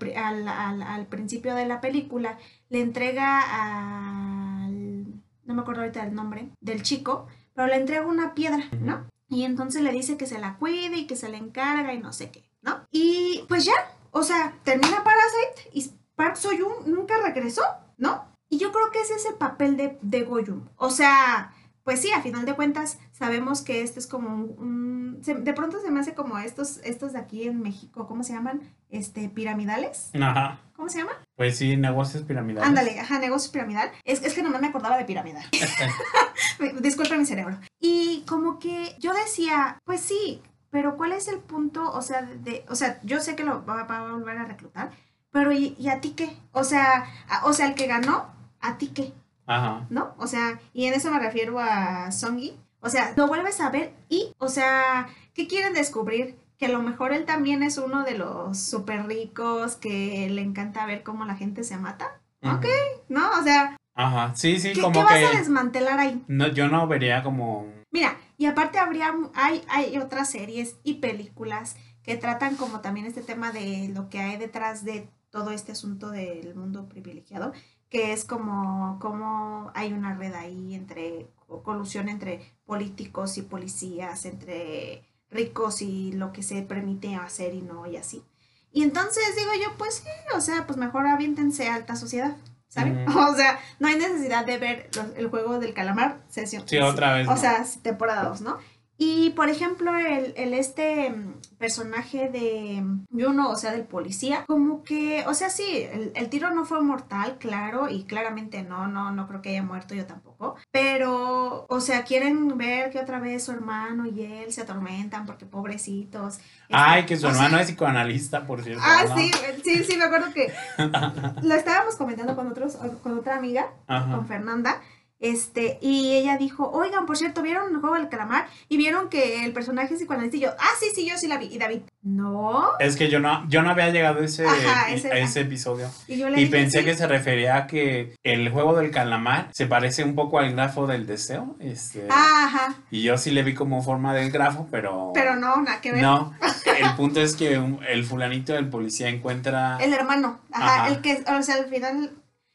al, 0.48 1.06
principio 1.06 1.54
de 1.54 1.66
la 1.66 1.80
película 1.80 2.38
le 2.68 2.80
entrega 2.80 4.66
al... 4.66 5.06
no 5.44 5.54
me 5.54 5.62
acuerdo 5.62 5.82
ahorita 5.82 6.04
del 6.04 6.14
nombre, 6.14 6.50
del 6.60 6.82
chico, 6.82 7.26
pero 7.54 7.68
le 7.68 7.76
entrega 7.76 8.06
una 8.06 8.34
piedra, 8.34 8.64
¿no? 8.80 9.06
Y 9.32 9.44
entonces 9.44 9.80
le 9.80 9.92
dice 9.92 10.18
que 10.18 10.26
se 10.26 10.38
la 10.38 10.58
cuide 10.58 10.98
y 10.98 11.06
que 11.06 11.16
se 11.16 11.30
le 11.30 11.38
encarga 11.38 11.94
y 11.94 11.98
no 11.98 12.12
sé 12.12 12.30
qué, 12.30 12.44
¿no? 12.60 12.86
Y 12.90 13.46
pues 13.48 13.64
ya, 13.64 13.72
o 14.10 14.22
sea, 14.22 14.58
termina 14.62 15.02
Parasite 15.02 15.70
y 15.72 15.90
Park 16.16 16.36
So-yoon 16.36 16.92
nunca 16.92 17.14
regresó, 17.24 17.62
¿no? 17.96 18.26
Y 18.50 18.58
yo 18.58 18.72
creo 18.72 18.90
que 18.90 19.00
ese 19.00 19.14
es 19.14 19.24
el 19.24 19.36
papel 19.36 19.78
de, 19.78 19.98
de 20.02 20.24
Goyum. 20.24 20.68
O 20.76 20.90
sea, 20.90 21.54
pues 21.84 22.00
sí, 22.00 22.10
a 22.12 22.22
final 22.22 22.44
de 22.44 22.54
cuentas 22.54 22.98
sabemos 23.12 23.62
que 23.62 23.82
este 23.82 23.98
es 23.98 24.06
como 24.06 24.28
un... 24.34 25.20
de 25.20 25.52
pronto 25.52 25.80
se 25.80 25.90
me 25.90 26.00
hace 26.00 26.14
como 26.14 26.38
estos, 26.38 26.78
estos 26.84 27.12
de 27.12 27.18
aquí 27.18 27.44
en 27.44 27.60
México, 27.60 28.06
¿cómo 28.06 28.22
se 28.22 28.32
llaman? 28.32 28.62
Este, 28.90 29.28
piramidales. 29.28 30.10
Ajá. 30.14 30.60
¿Cómo 30.76 30.88
se 30.88 30.98
llama? 30.98 31.12
Pues 31.36 31.58
sí, 31.58 31.76
negocios 31.76 32.24
piramidales. 32.24 32.68
Ándale, 32.68 32.98
ajá, 33.00 33.18
negocios 33.18 33.52
piramidal. 33.52 33.90
Es, 34.04 34.22
es 34.22 34.34
que 34.34 34.42
nomás 34.42 34.60
me 34.60 34.68
acordaba 34.68 34.98
de 34.98 35.04
piramidal. 35.04 35.44
Disculpa 36.80 37.16
mi 37.16 37.26
cerebro. 37.26 37.58
Y 37.80 38.24
como 38.26 38.58
que 38.58 38.94
yo 38.98 39.12
decía, 39.12 39.78
pues 39.84 40.00
sí, 40.00 40.42
pero 40.70 40.96
¿cuál 40.96 41.12
es 41.12 41.28
el 41.28 41.38
punto? 41.38 41.90
O 41.92 42.02
sea, 42.02 42.22
de, 42.22 42.64
o 42.68 42.74
sea, 42.74 43.00
yo 43.02 43.20
sé 43.20 43.36
que 43.36 43.44
lo 43.44 43.64
va, 43.64 43.80
a 43.80 44.12
volver 44.12 44.38
a 44.38 44.44
reclutar, 44.44 44.90
pero 45.30 45.52
¿y, 45.52 45.74
¿y, 45.78 45.88
a 45.88 46.00
ti 46.00 46.10
qué? 46.10 46.36
O 46.52 46.64
sea, 46.64 47.06
o 47.44 47.52
sea, 47.52 47.66
el 47.66 47.74
que 47.74 47.86
ganó 47.86 48.32
¿a 48.62 48.78
ti 48.78 48.88
qué? 48.88 49.12
Ajá. 49.46 49.86
¿No? 49.90 50.14
O 50.18 50.26
sea, 50.26 50.60
y 50.72 50.86
en 50.86 50.94
eso 50.94 51.10
me 51.10 51.18
refiero 51.18 51.58
a 51.58 52.10
Songi. 52.12 52.58
O 52.80 52.88
sea, 52.88 53.12
lo 53.16 53.28
vuelves 53.28 53.60
a 53.60 53.70
ver 53.70 53.92
y, 54.08 54.32
o 54.38 54.48
sea, 54.48 55.08
¿qué 55.34 55.46
quieren 55.46 55.72
descubrir? 55.72 56.36
Que 56.58 56.66
a 56.66 56.70
lo 56.70 56.82
mejor 56.82 57.12
él 57.12 57.24
también 57.24 57.62
es 57.62 57.78
uno 57.78 58.04
de 58.04 58.18
los 58.18 58.58
súper 58.58 59.06
ricos 59.06 59.76
que 59.76 60.28
le 60.30 60.42
encanta 60.42 60.86
ver 60.86 61.02
cómo 61.02 61.24
la 61.24 61.36
gente 61.36 61.64
se 61.64 61.76
mata. 61.76 62.20
Ok, 62.42 62.66
¿no? 63.08 63.30
O 63.38 63.42
sea... 63.44 63.76
Ajá, 63.94 64.34
sí, 64.34 64.58
sí, 64.58 64.72
¿qué, 64.72 64.80
como 64.80 64.92
¿qué 64.92 65.04
vas 65.04 65.34
a 65.34 65.38
desmantelar 65.38 65.98
ahí? 65.98 66.24
No, 66.26 66.48
yo 66.48 66.68
no 66.68 66.88
vería 66.88 67.22
como... 67.22 67.66
Mira, 67.90 68.16
y 68.36 68.46
aparte 68.46 68.78
habría, 68.78 69.14
hay, 69.34 69.62
hay 69.68 69.98
otras 69.98 70.30
series 70.30 70.76
y 70.82 70.94
películas 70.94 71.76
que 72.02 72.16
tratan 72.16 72.56
como 72.56 72.80
también 72.80 73.06
este 73.06 73.22
tema 73.22 73.52
de 73.52 73.90
lo 73.94 74.08
que 74.08 74.18
hay 74.18 74.38
detrás 74.38 74.84
de 74.84 75.08
todo 75.30 75.50
este 75.50 75.72
asunto 75.72 76.10
del 76.10 76.54
mundo 76.54 76.88
privilegiado 76.88 77.52
que 77.92 78.14
es 78.14 78.24
como, 78.24 78.98
como 79.00 79.70
hay 79.74 79.92
una 79.92 80.14
red 80.14 80.32
ahí 80.32 80.74
entre 80.74 81.28
colusión 81.62 82.08
entre 82.08 82.54
políticos 82.64 83.36
y 83.36 83.42
policías, 83.42 84.24
entre 84.24 85.06
ricos 85.30 85.82
y 85.82 86.12
lo 86.12 86.32
que 86.32 86.42
se 86.42 86.62
permite 86.62 87.14
hacer 87.16 87.52
y 87.52 87.60
no 87.60 87.86
y 87.86 87.98
así. 87.98 88.24
Y 88.72 88.82
entonces 88.82 89.36
digo 89.36 89.50
yo, 89.62 89.76
pues 89.76 89.96
sí, 89.96 90.08
o 90.34 90.40
sea, 90.40 90.66
pues 90.66 90.78
mejor 90.78 91.06
aviéntense 91.06 91.68
a 91.68 91.74
alta 91.74 91.94
sociedad, 91.94 92.38
¿saben? 92.68 93.04
O 93.14 93.34
sea, 93.34 93.60
no 93.78 93.88
hay 93.88 93.96
necesidad 93.96 94.46
de 94.46 94.56
ver 94.56 94.88
el 95.14 95.28
juego 95.28 95.58
del 95.58 95.74
calamar 95.74 96.22
sesión. 96.30 96.66
Sí, 96.66 96.78
otra 96.78 97.12
vez. 97.12 97.28
O 97.28 97.36
sea, 97.36 97.62
temporada 97.82 98.24
2, 98.24 98.40
¿no? 98.40 98.56
Y 98.98 99.30
por 99.30 99.48
ejemplo, 99.48 99.96
el, 99.96 100.34
el 100.36 100.54
este 100.54 101.10
mm, 101.10 101.34
personaje 101.58 102.28
de 102.28 102.84
Juno, 103.10 103.50
o 103.50 103.56
sea, 103.56 103.72
del 103.72 103.84
policía, 103.84 104.44
como 104.46 104.84
que, 104.84 105.24
o 105.26 105.34
sea, 105.34 105.50
sí, 105.50 105.86
el, 106.14 106.28
tiro 106.28 106.50
no 106.50 106.64
fue 106.64 106.80
mortal, 106.82 107.36
claro, 107.38 107.88
y 107.88 108.04
claramente 108.04 108.62
no, 108.62 108.86
no, 108.86 109.10
no 109.10 109.26
creo 109.26 109.42
que 109.42 109.50
haya 109.50 109.62
muerto 109.62 109.94
yo 109.94 110.06
tampoco. 110.06 110.56
Pero, 110.70 111.66
o 111.68 111.80
sea, 111.80 112.04
quieren 112.04 112.56
ver 112.58 112.90
que 112.90 113.00
otra 113.00 113.18
vez 113.18 113.44
su 113.44 113.52
hermano 113.52 114.06
y 114.06 114.22
él 114.22 114.52
se 114.52 114.62
atormentan 114.62 115.26
porque 115.26 115.46
pobrecitos. 115.46 116.38
Ay, 116.70 117.04
que 117.06 117.16
su 117.16 117.26
hermano 117.26 117.58
es 117.58 117.66
psicoanalista, 117.66 118.46
por 118.46 118.62
cierto. 118.62 118.82
Ah, 118.84 119.04
sí, 119.16 119.30
sí, 119.64 119.84
sí, 119.84 119.96
me 119.96 120.04
acuerdo 120.04 120.32
que 120.32 120.52
lo 121.42 121.54
estábamos 121.54 121.96
comentando 121.96 122.36
con 122.36 122.46
otros, 122.46 122.76
con 123.02 123.18
otra 123.18 123.36
amiga, 123.36 123.72
con 123.86 124.26
Fernanda 124.26 124.80
Este, 125.22 125.78
y 125.80 126.12
ella 126.16 126.36
dijo, 126.36 126.68
oigan, 126.72 127.06
por 127.06 127.16
cierto, 127.16 127.42
¿vieron 127.42 127.72
el 127.72 127.80
juego 127.80 127.94
del 127.94 128.08
calamar? 128.08 128.46
Y 128.68 128.76
vieron 128.76 129.08
que 129.08 129.44
el 129.44 129.52
personaje 129.52 129.94
es 129.94 130.00
psicoanalista 130.00 130.36
y 130.36 130.40
yo, 130.40 130.50
ah, 130.58 130.70
sí, 130.80 130.86
sí, 130.94 131.08
yo 131.08 131.16
sí 131.16 131.28
la 131.28 131.38
vi. 131.38 131.46
Y 131.46 131.58
David, 131.58 131.82
no. 132.02 132.64
Es 132.80 132.96
que 132.96 133.08
yo 133.08 133.20
no, 133.20 133.48
yo 133.48 133.62
no 133.62 133.70
había 133.70 133.88
llegado 133.90 134.20
a 134.20 134.24
ese, 134.24 134.44
Ajá, 134.46 134.86
a 134.86 134.90
ese- 134.92 135.40
episodio. 135.40 135.88
Y 136.08 136.18
yo 136.18 136.28
le 136.28 136.38
Y 136.38 136.44
dije, 136.46 136.50
pensé 136.50 136.80
"Sí". 136.80 136.84
que 136.84 136.94
se 136.96 137.06
refería 137.06 137.56
a 137.56 137.66
que 137.68 138.16
el 138.24 138.50
juego 138.50 138.74
del 138.74 138.90
calamar 138.90 139.48
se 139.52 139.66
parece 139.66 140.02
un 140.04 140.14
poco 140.16 140.40
al 140.40 140.52
grafo 140.52 140.86
del 140.88 141.06
deseo. 141.06 141.54
Este, 141.60 142.06
Ajá, 142.10 142.74
Y 142.90 143.02
yo 143.02 143.16
sí 143.16 143.30
le 143.30 143.42
vi 143.44 143.54
como 143.54 143.80
forma 143.82 144.14
del 144.14 144.30
grafo, 144.32 144.66
pero... 144.70 145.12
pero 145.14 145.36
no, 145.36 145.56
nada 145.62 145.80
que 145.80 145.92
ver. 145.92 146.02
No, 146.02 146.34
el 146.78 146.94
punto 146.96 147.20
es 147.20 147.36
que 147.36 147.54
el 147.88 148.04
fulanito 148.04 148.52
del 148.54 148.68
policía 148.68 149.08
encuentra... 149.08 149.78
El 149.80 149.92
hermano, 149.92 150.40
ajá, 150.50 150.74
Ajá. 150.84 150.88
el 150.88 151.00
que, 151.00 151.22
o 151.38 151.42
sea, 151.42 151.54
al 151.56 151.66
final, 151.66 152.10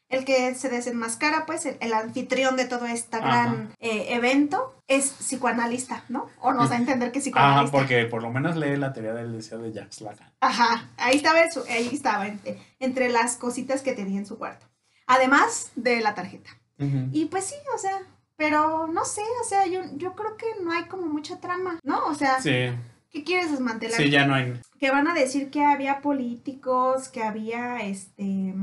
el 0.09 0.23
que 0.25 0.55
se 0.55 0.69
desenmascara, 0.69 1.45
pues, 1.45 1.65
el, 1.65 1.77
el 1.81 1.93
anfitrión 1.93 2.55
de 2.55 2.65
todo 2.65 2.85
este 2.85 3.17
gran 3.19 3.73
eh, 3.79 4.07
evento 4.15 4.81
es 4.87 5.09
psicoanalista, 5.19 6.03
¿no? 6.09 6.27
O 6.39 6.53
nos 6.53 6.69
da 6.69 6.75
a 6.77 6.79
entender 6.79 7.11
que 7.11 7.19
es 7.19 7.25
Ajá, 7.27 7.31
psicoanalista. 7.65 7.77
porque 7.77 8.05
por 8.05 8.21
lo 8.23 8.31
menos 8.31 8.55
lee 8.55 8.77
la 8.77 8.93
teoría 8.93 9.13
del 9.13 9.33
deseo 9.33 9.59
de 9.59 9.73
Jacques 9.73 10.01
Lacan. 10.01 10.31
Ajá, 10.39 10.89
ahí 10.97 11.17
estaba, 11.17 11.41
eso, 11.41 11.63
ahí 11.69 11.89
estaba, 11.91 12.27
entre, 12.27 12.57
entre 12.79 13.09
las 13.09 13.35
cositas 13.35 13.81
que 13.81 13.93
tenía 13.93 14.19
en 14.19 14.25
su 14.25 14.37
cuarto. 14.37 14.65
Además 15.07 15.71
de 15.75 16.01
la 16.01 16.15
tarjeta. 16.15 16.49
Y 17.11 17.25
pues 17.25 17.45
sí, 17.45 17.55
o 17.73 17.77
sea, 17.79 17.97
pero 18.35 18.85
no 18.87 19.03
sé, 19.03 19.21
o 19.41 19.43
sea, 19.43 19.65
yo, 19.65 19.81
yo 19.95 20.13
creo 20.13 20.37
que 20.37 20.45
no 20.63 20.71
hay 20.71 20.83
como 20.85 21.07
mucha 21.07 21.39
trama, 21.39 21.79
¿no? 21.83 22.05
O 22.05 22.13
sea, 22.13 22.39
Sí, 22.39 22.69
¿qué 23.09 23.23
quieres 23.23 23.49
desmantelar? 23.51 23.97
sí, 23.97 24.09
ya 24.11 24.27
no 24.27 24.35
hay... 24.35 24.53
Que 24.79 24.91
van 24.91 25.07
a 25.07 25.13
decir 25.15 25.49
que 25.49 25.63
había 25.65 26.01
políticos, 26.01 27.09
que 27.09 27.23
había, 27.23 27.79
este... 27.79 28.53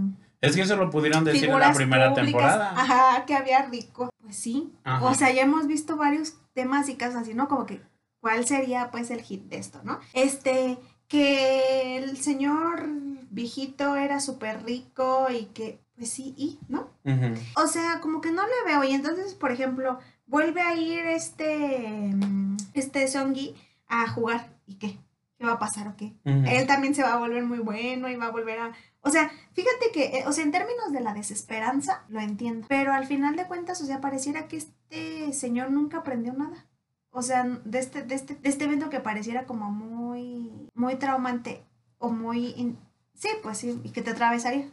Es 0.45 0.57
que 0.57 0.63
eso 0.63 0.77
lo 0.77 0.91
pudieron 0.91 1.25
decir 1.25 1.49
en 1.49 1.59
la 1.59 1.73
primera 1.73 2.11
públicas, 2.11 2.33
temporada. 2.33 2.75
Ajá, 2.77 3.25
que 3.27 3.35
había 3.35 3.63
rico. 3.67 4.11
Pues 4.21 4.37
sí. 4.37 4.73
Ajá. 4.85 5.05
O 5.07 5.15
sea, 5.15 5.33
ya 5.33 5.43
hemos 5.43 5.67
visto 5.67 5.97
varios 5.97 6.35
temas 6.55 6.89
y 6.89 6.95
casos 6.95 7.23
así, 7.23 7.35
¿no? 7.35 7.49
Como 7.49 7.67
que, 7.67 7.81
¿cuál 8.21 8.47
sería 8.47 8.91
pues 8.91 9.11
el 9.11 9.23
hit 9.23 9.45
de 9.45 9.59
esto, 9.59 9.81
no? 9.85 10.01
Este, 10.13 10.79
que 11.09 11.99
el 11.99 12.17
señor 12.17 12.89
viejito 13.31 13.97
era 13.97 14.21
súper 14.21 14.65
rico 14.65 15.27
y 15.31 15.47
que, 15.47 15.81
pues 15.97 16.11
sí, 16.11 16.35
y, 16.37 16.59
¿no? 16.69 16.91
Ujú. 17.05 17.35
O 17.57 17.67
sea, 17.67 18.01
como 18.01 18.21
que 18.21 18.31
no 18.31 18.43
le 18.43 18.73
veo. 18.73 18.85
Y 18.85 18.93
entonces, 18.93 19.35
por 19.35 19.53
ejemplo, 19.53 19.99
vuelve 20.27 20.61
a 20.61 20.75
ir 20.75 21.07
este, 21.07 22.11
mm, 22.15 22.57
este 22.75 23.09
Songi 23.09 23.55
a 23.89 24.09
jugar. 24.09 24.49
¿Y 24.67 24.77
qué? 24.77 24.99
¿Qué 25.45 25.51
va 25.51 25.57
a 25.57 25.59
pasar 25.59 25.89
o 25.89 25.97
qué? 25.97 26.15
Él 26.47 26.67
también 26.67 26.95
se 26.95 27.03
va 27.03 27.13
a 27.13 27.19
volver 27.19 27.45
muy 27.45 27.59
bueno 27.59 28.09
y 28.09 28.17
va 28.17 28.27
a 28.27 28.31
volver 28.31 28.59
a... 28.59 28.73
O 29.03 29.11
sea, 29.11 29.31
fíjate 29.53 29.91
que, 29.93 30.19
eh, 30.19 30.25
o 30.27 30.33
sea, 30.33 30.43
en 30.45 30.53
términos 30.53 30.91
de 30.91 31.01
la 31.01 31.13
desesperanza, 31.13 32.05
lo 32.09 32.21
entiendo, 32.21 32.67
pero 32.69 32.95
al 32.95 33.05
final 33.07 33.37
de 33.37 33.47
cuentas, 33.47 33.81
o 33.83 33.85
sea, 33.85 34.01
pareciera 34.01 34.49
que 34.49 34.57
este 34.57 35.33
señor 35.35 35.71
nunca 35.71 35.99
aprendió 35.99 36.33
nada. 36.33 36.67
O 37.11 37.21
sea, 37.23 37.45
de 37.45 37.79
este, 37.79 38.03
de 38.03 38.15
este, 38.15 38.35
de 38.37 38.49
este 38.49 38.65
evento 38.65 38.89
que 38.89 39.01
pareciera 39.01 39.45
como 39.45 39.71
muy, 39.71 40.69
muy 40.75 40.97
traumante 40.97 41.63
o 41.99 42.09
muy... 42.11 42.55
in- 42.57 42.79
sí, 43.13 43.29
pues 43.43 43.59
sí, 43.59 43.79
y 43.85 43.91
que 43.91 44.01
te 44.03 44.11
atravesaría, 44.13 44.67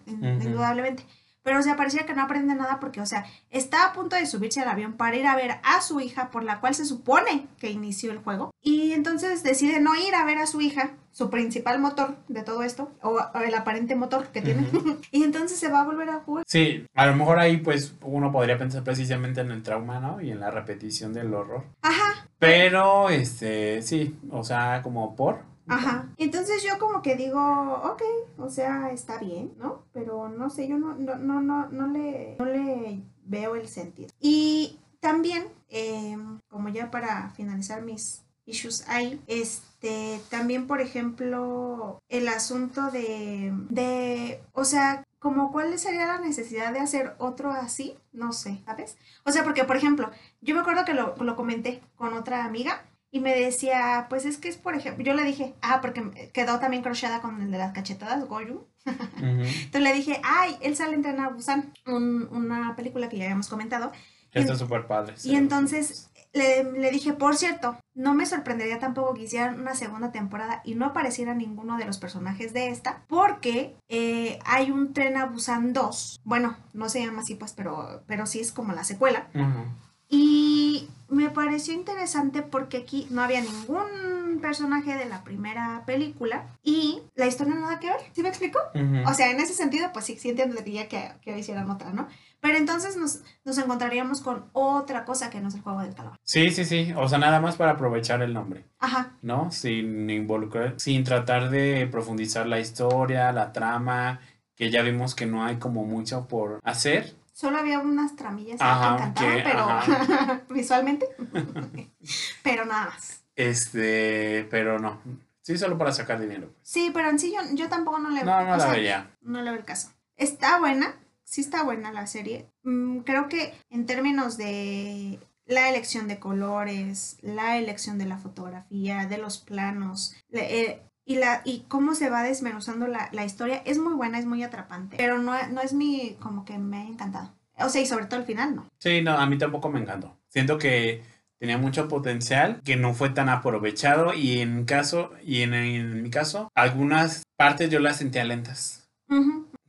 indudablemente. 0.46 1.04
Pero, 1.43 1.60
o 1.60 1.62
sea, 1.62 1.75
parecía 1.75 2.06
que 2.06 2.13
no 2.13 2.21
aprende 2.21 2.56
nada 2.56 2.80
porque, 2.80 3.01
o 3.01 3.06
sea, 3.06 3.25
está 3.49 3.86
a 3.86 3.93
punto 3.93 4.15
de 4.15 4.25
subirse 4.25 4.62
al 4.62 4.69
avión 4.69 4.93
para 4.93 5.15
ir 5.15 5.25
a 5.25 5.36
ver 5.36 5.60
a 5.63 5.82
su 5.82 5.99
hija, 5.99 6.30
por 6.30 6.43
la 6.43 6.60
cual 6.60 6.75
se 6.75 6.86
supone 6.86 7.47
que 7.60 7.71
inició 7.71 8.12
el 8.12 8.19
juego. 8.19 8.51
Y 8.62 8.91
entonces 8.93 9.43
decide 9.43 9.80
no 9.80 9.95
ir 9.95 10.13
a 10.15 10.25
ver 10.25 10.38
a 10.38 10.45
su 10.45 10.62
hija, 10.62 10.91
su 11.12 11.30
principal 11.30 11.80
motor 11.80 12.15
de 12.27 12.43
todo 12.43 12.63
esto, 12.63 12.91
o, 13.01 13.17
o 13.34 13.39
el 13.39 13.54
aparente 13.56 13.95
motor 13.95 14.27
que 14.27 14.41
tiene. 14.41 14.67
y 15.12 15.23
entonces 15.23 15.60
se 15.60 15.69
va 15.69 15.82
a 15.82 15.86
volver 15.86 16.10
a 16.10 16.19
jugar. 16.19 16.43
Sí, 16.47 16.86
a 16.95 17.06
lo 17.08 17.15
mejor 17.15 17.39
ahí 17.39 17.58
pues 17.58 17.95
uno 18.01 18.32
podría 18.32 18.58
pensar 18.58 18.84
precisamente 18.84 19.41
en 19.41 19.51
el 19.51 19.63
trauma, 19.63 19.99
¿no? 19.99 20.21
Y 20.21 20.32
en 20.32 20.39
la 20.39 20.51
repetición 20.51 21.13
del 21.13 21.34
horror. 21.34 21.65
Ajá, 21.82 22.27
Pero, 22.39 23.10
este, 23.10 23.82
sí, 23.82 24.15
o 24.30 24.43
sea, 24.43 24.82
como 24.84 25.15
por... 25.15 25.51
ajá. 25.72 26.10
Entonces 26.18 26.64
yo 26.64 26.78
como 26.80 27.02
que 27.02 27.16
digo, 27.16 27.40
ok, 27.40 28.02
o 28.38 28.50
sea, 28.50 28.92
está 28.92 29.18
bien, 29.18 29.54
¿no? 29.58 29.84
Pero 29.94 30.30
no 30.30 30.50
sé, 30.50 30.68
yo 30.68 30.78
no, 30.78 30.96
no, 30.96 31.16
no, 31.16 31.42
no, 31.42 31.68
no, 31.70 31.88
le, 31.88 32.36
no 32.40 32.46
le 32.46 33.02
veo 33.26 33.56
el 33.56 33.68
sentido. 33.68 34.10
Y 34.20 34.80
también, 35.00 35.48
eh, 35.70 36.18
como 36.50 36.70
ya 36.70 36.92
para 36.92 37.30
finalizar 37.32 37.82
mis 37.82 38.24
issues 38.46 38.88
ahí, 38.88 39.22
este, 39.28 40.22
también, 40.30 40.68
por 40.68 40.82
ejemplo, 40.82 42.02
el 42.10 42.28
asunto 42.28 42.92
de, 42.92 43.54
de, 43.70 44.42
o 44.54 44.66
sea, 44.66 45.04
como 45.20 45.52
cuál 45.52 45.78
sería 45.78 46.08
la 46.08 46.20
necesidad 46.20 46.74
de 46.74 46.80
hacer 46.80 47.16
otro 47.20 47.52
así, 47.52 47.96
no 48.12 48.34
sé, 48.34 48.62
¿sabes? 48.66 48.98
O 49.24 49.32
sea, 49.32 49.44
porque, 49.44 49.64
por 49.64 49.78
ejemplo, 49.78 50.10
yo 50.42 50.56
me 50.56 50.62
acuerdo 50.62 50.84
que 50.84 50.96
lo, 50.96 51.16
lo 51.16 51.36
comenté 51.36 51.82
con 51.96 52.14
otra 52.14 52.44
amiga 52.44 52.84
y 53.12 53.19
me 53.19 53.36
decía, 53.39 54.08
pues 54.10 54.26
es 54.26 54.38
que 54.38 54.47
es, 54.50 54.58
por 54.58 54.74
ejemplo, 54.76 55.04
yo 55.04 55.13
le 55.13 55.24
dije, 55.24 55.54
ah, 55.62 55.80
porque 55.82 56.30
quedó 56.34 56.60
también 56.60 56.82
crocheada 56.82 57.21
con 57.21 57.41
el 57.41 57.52
de 57.52 57.58
las 57.58 57.74
cachetadas, 57.74 58.26
Goyu. 58.26 58.65
Ujú. 58.86 58.95
Entonces 59.21 59.82
le 59.82 59.93
dije, 59.93 60.21
ay, 60.24 60.56
él 60.62 60.76
sale 60.76 60.95
entrenar 60.95 61.28
a 61.28 61.34
Busan, 61.34 61.74
un- 61.86 62.28
una 62.32 62.76
película 62.76 63.10
que 63.10 63.17
ya 63.17 63.26
habíamos 63.26 63.47
comentado. 63.50 63.91
Que 64.32 64.39
está 64.39 64.56
súper 64.56 64.88
padre. 64.88 65.13
Y 65.26 65.36
entonces 65.36 66.10
le, 66.32 66.63
le 66.63 66.89
dije, 66.89 67.12
por 67.12 67.36
cierto, 67.36 67.76
no 67.93 68.13
me 68.13 68.26
sorprendería 68.26 68.80
tampoco 68.80 69.13
que 69.13 69.24
hicieran 69.24 69.60
una 69.60 69.76
segunda 69.76 70.13
temporada 70.13 70.62
y 70.63 70.76
no 70.76 70.86
apareciera 70.86 71.34
ninguno 71.34 71.78
de 71.78 71.84
los 71.84 71.97
personajes 71.97 72.54
de 72.54 72.69
esta, 72.69 73.04
porque 73.10 73.76
eh, 73.89 74.39
hay 74.45 74.71
un 74.71 74.93
tren 74.93 75.17
a 75.17 75.26
Busan 75.26 75.74
2. 75.74 76.21
Bueno, 76.24 76.56
no 76.71 76.88
se 76.88 77.06
llama 77.06 77.24
así, 77.24 77.36
pues, 77.36 77.52
pero, 77.52 78.04
pero 78.08 78.26
sí 78.26 78.39
es 78.39 78.54
como 78.54 78.71
la 78.71 78.86
secuela. 78.86 79.28
Ujú. 79.36 79.65
Y 80.08 80.71
me 81.12 81.30
pareció 81.30 81.74
interesante 81.74 82.41
porque 82.41 82.78
aquí 82.78 83.06
no 83.10 83.21
había 83.21 83.41
ningún 83.41 84.39
personaje 84.41 84.95
de 84.95 85.06
la 85.06 85.24
primera 85.24 85.84
película 85.86 86.45
y 86.63 87.02
la 87.15 87.28
historia 87.28 87.54
nada 87.54 87.80
que 87.80 87.88
ver. 87.88 88.00
¿Sí 88.13 88.24
me 88.24 88.30
explico? 88.30 88.60
O 89.06 89.13
sea, 89.13 89.30
en 89.30 89.39
ese 89.39 89.54
sentido, 89.54 89.89
pues 89.93 90.06
sí, 90.06 90.17
sí 90.17 90.30
entendería 90.30 90.88
que, 90.88 91.12
que 91.21 91.38
hicieran 91.38 91.69
otra, 91.69 91.91
¿no? 91.91 92.08
Pero 92.39 92.58
entonces 92.58 92.97
nos, 92.97 93.21
nos 93.45 93.58
encontraríamos 93.58 94.21
con 94.21 94.45
otra 94.54 95.06
cosa 95.06 95.30
que 95.30 95.41
no 95.41 95.50
es 95.50 95.56
el 95.56 95.62
juego 95.62 95.82
del 95.82 95.93
calamar. 95.93 96.19
Sí, 96.24 96.50
sí, 96.50 96.65
sí. 96.65 96.93
O 96.95 97.08
sea, 97.08 97.19
nada 97.19 97.39
más 97.39 97.56
para 97.56 97.71
aprovechar 97.71 98.21
el 98.24 98.34
nombre, 98.34 98.65
Ajá, 98.80 99.13
¿no? 99.21 99.52
Sin 99.52 100.10
involucrar, 100.10 100.74
sin 100.78 101.04
tratar 101.04 101.52
de 101.52 101.88
profundizar 101.91 102.47
la 102.47 102.60
historia, 102.60 103.32
la 103.32 103.52
trama, 103.52 104.21
que 104.56 104.71
ya 104.71 104.82
vimos 104.82 105.13
que 105.13 105.26
no 105.26 105.43
hay 105.45 105.58
como 105.58 105.86
mucho 105.86 106.28
por 106.28 106.60
hacer. 106.63 107.15
Solo 107.32 107.58
había 107.58 107.80
unas 107.80 108.15
tramillas 108.15 108.60
Ajá, 108.62 108.96
que 108.98 109.04
encantaban, 109.04 109.36
que- 109.38 109.44
pero 109.44 109.60
ajá. 109.60 110.41
visualmente, 110.50 111.08
pero 112.44 112.65
nada 112.65 112.88
más. 112.88 113.24
Este, 113.36 114.48
pero 114.52 114.80
no. 114.80 115.02
Sí, 115.41 115.58
solo 115.58 115.78
para 115.78 115.91
sacar 115.91 116.20
dinero. 116.20 116.48
pues. 116.54 116.60
Sí, 116.62 116.91
pero 116.94 117.10
en 117.10 117.17
sí 117.20 117.34
yo, 117.34 117.41
yo 117.56 117.67
tampoco 117.70 118.00
no 118.00 118.10
le 118.10 118.24
No, 118.24 118.41
no 118.44 118.52
la 118.58 118.60
sea, 118.60 118.72
veía. 118.74 119.12
no 119.22 119.41
le 119.41 119.50
veo 119.52 119.60
el 119.60 119.65
caso. 119.65 119.91
Está 120.17 120.60
buena, 120.60 120.96
sí 121.24 121.41
está 121.41 121.63
buena 121.63 121.91
la 121.91 122.06
serie. 122.06 122.48
Mm, 122.63 123.00
creo 123.00 123.28
que 123.28 123.54
en 123.72 123.86
términos 123.88 124.38
de 124.38 125.20
la 125.46 125.67
elección 125.70 126.08
de 126.08 126.20
colores, 126.20 127.17
la 127.22 127.58
elección 127.58 127.98
de 127.98 128.06
la 128.06 128.17
fotografía, 128.17 129.08
de 129.08 129.17
los 129.17 129.39
planos, 129.39 130.15
le- 130.30 130.62
eh, 130.62 130.82
y, 131.12 131.15
la, 131.15 131.41
y 131.45 131.65
cómo 131.67 131.95
se 131.95 132.10
va 132.10 132.24
desmenuzando 132.24 132.88
la, 132.88 133.10
la 133.12 133.26
historia, 133.26 133.62
es 133.65 133.78
muy 133.80 133.93
buena, 133.93 134.19
es 134.19 134.26
muy 134.26 134.43
atrapante. 134.43 134.97
Pero 134.97 135.17
no, 135.19 135.34
no 135.50 135.62
es 135.62 135.74
mi, 135.74 136.15
como 136.19 136.45
que 136.45 136.58
me 136.58 136.78
ha 136.78 136.84
encantado. 136.88 137.32
O 137.58 137.69
sea, 137.69 137.82
y 137.82 137.86
sobre 137.86 138.06
todo 138.06 138.19
el 138.19 138.26
final, 138.26 138.56
no. 138.56 138.65
Sí, 138.80 139.02
no, 139.02 139.17
a 139.17 139.26
mí 139.26 139.38
tampoco 139.38 139.69
me 139.69 139.80
encantó. 139.80 140.17
Siento 140.30 140.58
que 140.58 141.04
tenía 141.38 141.58
mucho 141.58 141.88
potencial, 141.88 142.62
que 142.63 142.76
no 142.76 142.93
fue 142.93 143.10
tan 143.10 143.30
aprovechado 143.30 144.13
y 144.13 144.39
en 144.39 144.65
caso, 144.65 145.12
y 145.24 145.41
en, 145.41 145.54
en 145.54 146.02
mi 146.04 146.10
caso, 146.10 146.50
algunas 146.56 147.24
partes 147.38 147.69
yo 147.69 147.80
las 147.80 147.97
sentía 147.97 148.24
lentas. 148.24 148.89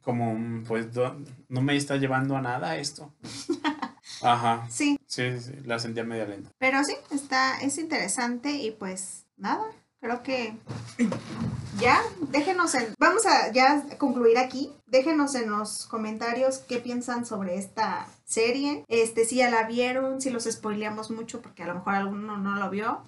Como, 0.02 0.35
mm, 0.35 0.64
pues, 0.64 0.92
do- 0.92 1.16
no 1.48 1.61
me 1.62 1.76
está 1.76 1.96
llevando 1.96 2.37
a 2.37 2.42
nada 2.42 2.76
esto. 2.76 3.12
Ajá. 4.22 4.66
Sí, 4.70 4.98
Sí, 5.07 5.31
sí, 5.33 5.40
sí, 5.40 5.52
la 5.64 5.78
sentía 5.78 6.05
medio 6.05 6.26
lenta. 6.26 6.50
pero 6.59 6.83
sí, 6.85 6.94
está, 7.11 7.59
es 7.61 7.76
interesante 7.78 8.50
y 8.52 8.70
pues 8.70 9.26
nada, 9.37 9.64
creo 10.03 10.23
que 10.25 10.57
ya, 11.79 12.03
déjenos 12.33 12.75
en, 12.75 12.95
vamos 12.99 13.25
a 13.25 13.53
ya 13.53 13.85
concluir 13.99 14.37
aquí, 14.37 14.73
déjenos 14.88 15.37
en 15.37 15.49
los 15.49 15.87
comentarios 15.87 16.59
qué 16.59 16.79
piensan 16.79 17.25
sobre 17.25 17.57
esta 17.57 18.09
serie, 18.25 18.85
este, 18.88 19.25
si 19.25 19.37
ya 19.37 19.49
la 19.49 19.62
vieron, 19.62 20.21
si 20.21 20.31
los 20.31 20.45
spoileamos 20.45 21.12
mucho 21.12 21.41
porque 21.41 21.62
a 21.62 21.67
lo 21.67 21.75
mejor 21.75 21.95
alguno 21.95 22.37
no 22.37 22.57
lo 22.57 22.69
vio, 22.69 23.03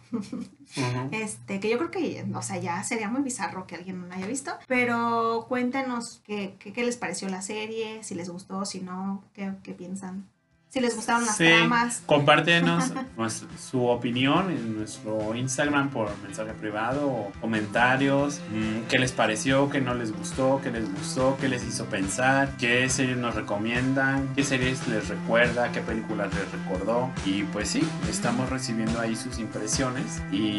este, 1.11 1.59
que 1.59 1.69
yo 1.69 1.79
creo 1.79 1.91
que, 1.91 2.25
o 2.33 2.43
sea, 2.43 2.59
ya 2.59 2.85
sería 2.85 3.09
muy 3.09 3.23
bizarro 3.23 3.67
que 3.67 3.75
alguien 3.75 4.01
no 4.01 4.07
la 4.07 4.15
haya 4.15 4.29
visto, 4.29 4.53
pero 4.69 5.47
cuéntenos 5.49 6.23
qué, 6.25 6.55
qué, 6.61 6.73
qué 6.73 6.85
les 6.85 6.97
pareció 6.97 7.29
la 7.29 7.43
serie, 7.43 8.05
si 8.05 8.15
les 8.15 8.31
gustó, 8.31 8.65
si 8.65 8.81
no, 8.81 9.25
qué, 9.35 9.53
qué 9.65 9.73
piensan. 9.73 10.29
Si 10.75 10.81
les 10.81 10.97
gustaron 10.97 11.25
las 11.25 11.37
Sí, 11.37 11.45
tramas. 11.47 12.03
compártenos 12.05 12.93
su 13.71 13.87
opinión 13.87 14.51
en 14.51 14.77
nuestro 14.77 15.33
Instagram 15.37 15.91
por 15.91 16.11
mensaje 16.25 16.53
privado 16.53 17.07
o 17.07 17.33
comentarios. 17.41 18.41
mm, 18.51 18.89
¿Qué 18.89 18.99
les 18.99 19.13
pareció? 19.13 19.71
¿Qué 19.71 19.81
no 19.81 19.95
les 19.95 20.11
gustó? 20.13 20.61
¿Qué 20.65 20.73
les 20.73 20.93
gustó? 20.93 21.37
¿Qué 21.41 21.49
les 21.49 21.63
hizo 21.63 21.85
pensar? 21.85 22.57
¿Qué 22.59 22.89
series 22.91 23.17
nos 23.17 23.37
recomiendan? 23.37 24.35
¿Qué 24.35 24.43
series 24.43 24.89
les 24.89 25.07
recuerda? 25.09 25.71
¿Qué 25.71 25.81
películas 25.81 26.35
les 26.35 26.51
recordó? 26.51 27.09
Y 27.25 27.45
pues 27.45 27.69
sí, 27.71 27.83
estamos 28.11 28.51
recibiendo 28.51 28.99
ahí 29.01 29.15
sus 29.15 29.39
impresiones 29.39 30.21
y 30.33 30.59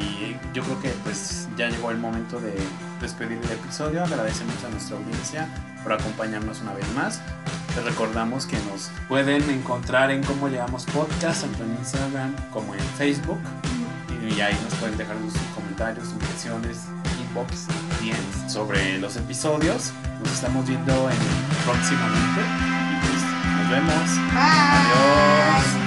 yo 0.53 0.63
creo 0.63 0.81
que 0.81 0.89
pues 1.03 1.49
ya 1.57 1.67
llegó 1.67 1.91
el 1.91 1.97
momento 1.97 2.39
de 2.39 2.53
despedir 3.01 3.37
el 3.43 3.51
episodio. 3.51 4.01
Agradecemos 4.01 4.63
a 4.63 4.69
nuestra 4.69 4.95
audiencia 4.95 5.49
por 5.83 5.91
acompañarnos 5.91 6.61
una 6.61 6.73
vez 6.73 6.87
más. 6.95 7.21
Les 7.75 7.83
recordamos 7.83 8.45
que 8.45 8.57
nos 8.71 8.89
pueden 9.09 9.49
encontrar 9.49 10.09
en 10.09 10.23
Cómo 10.23 10.47
Llegamos 10.47 10.85
Podcast, 10.85 11.41
tanto 11.41 11.63
en 11.63 11.71
Instagram 11.71 12.33
como 12.51 12.73
en 12.73 12.79
Facebook. 12.97 13.39
Y 14.27 14.41
ahí 14.41 14.57
nos 14.63 14.73
pueden 14.75 14.97
dejar 14.97 15.17
sus 15.17 15.39
comentarios, 15.53 16.09
impresiones, 16.11 16.85
inbox, 17.29 17.67
DMs 17.99 18.51
sobre 18.51 18.97
los 18.99 19.17
episodios. 19.17 19.91
Nos 20.19 20.31
estamos 20.31 20.65
viendo 20.65 20.93
en, 21.09 21.17
próximamente. 21.65 22.41
Y 22.41 23.07
pues 23.07 23.23
nos 23.57 23.69
vemos. 23.69 24.17
Bye. 24.33 25.84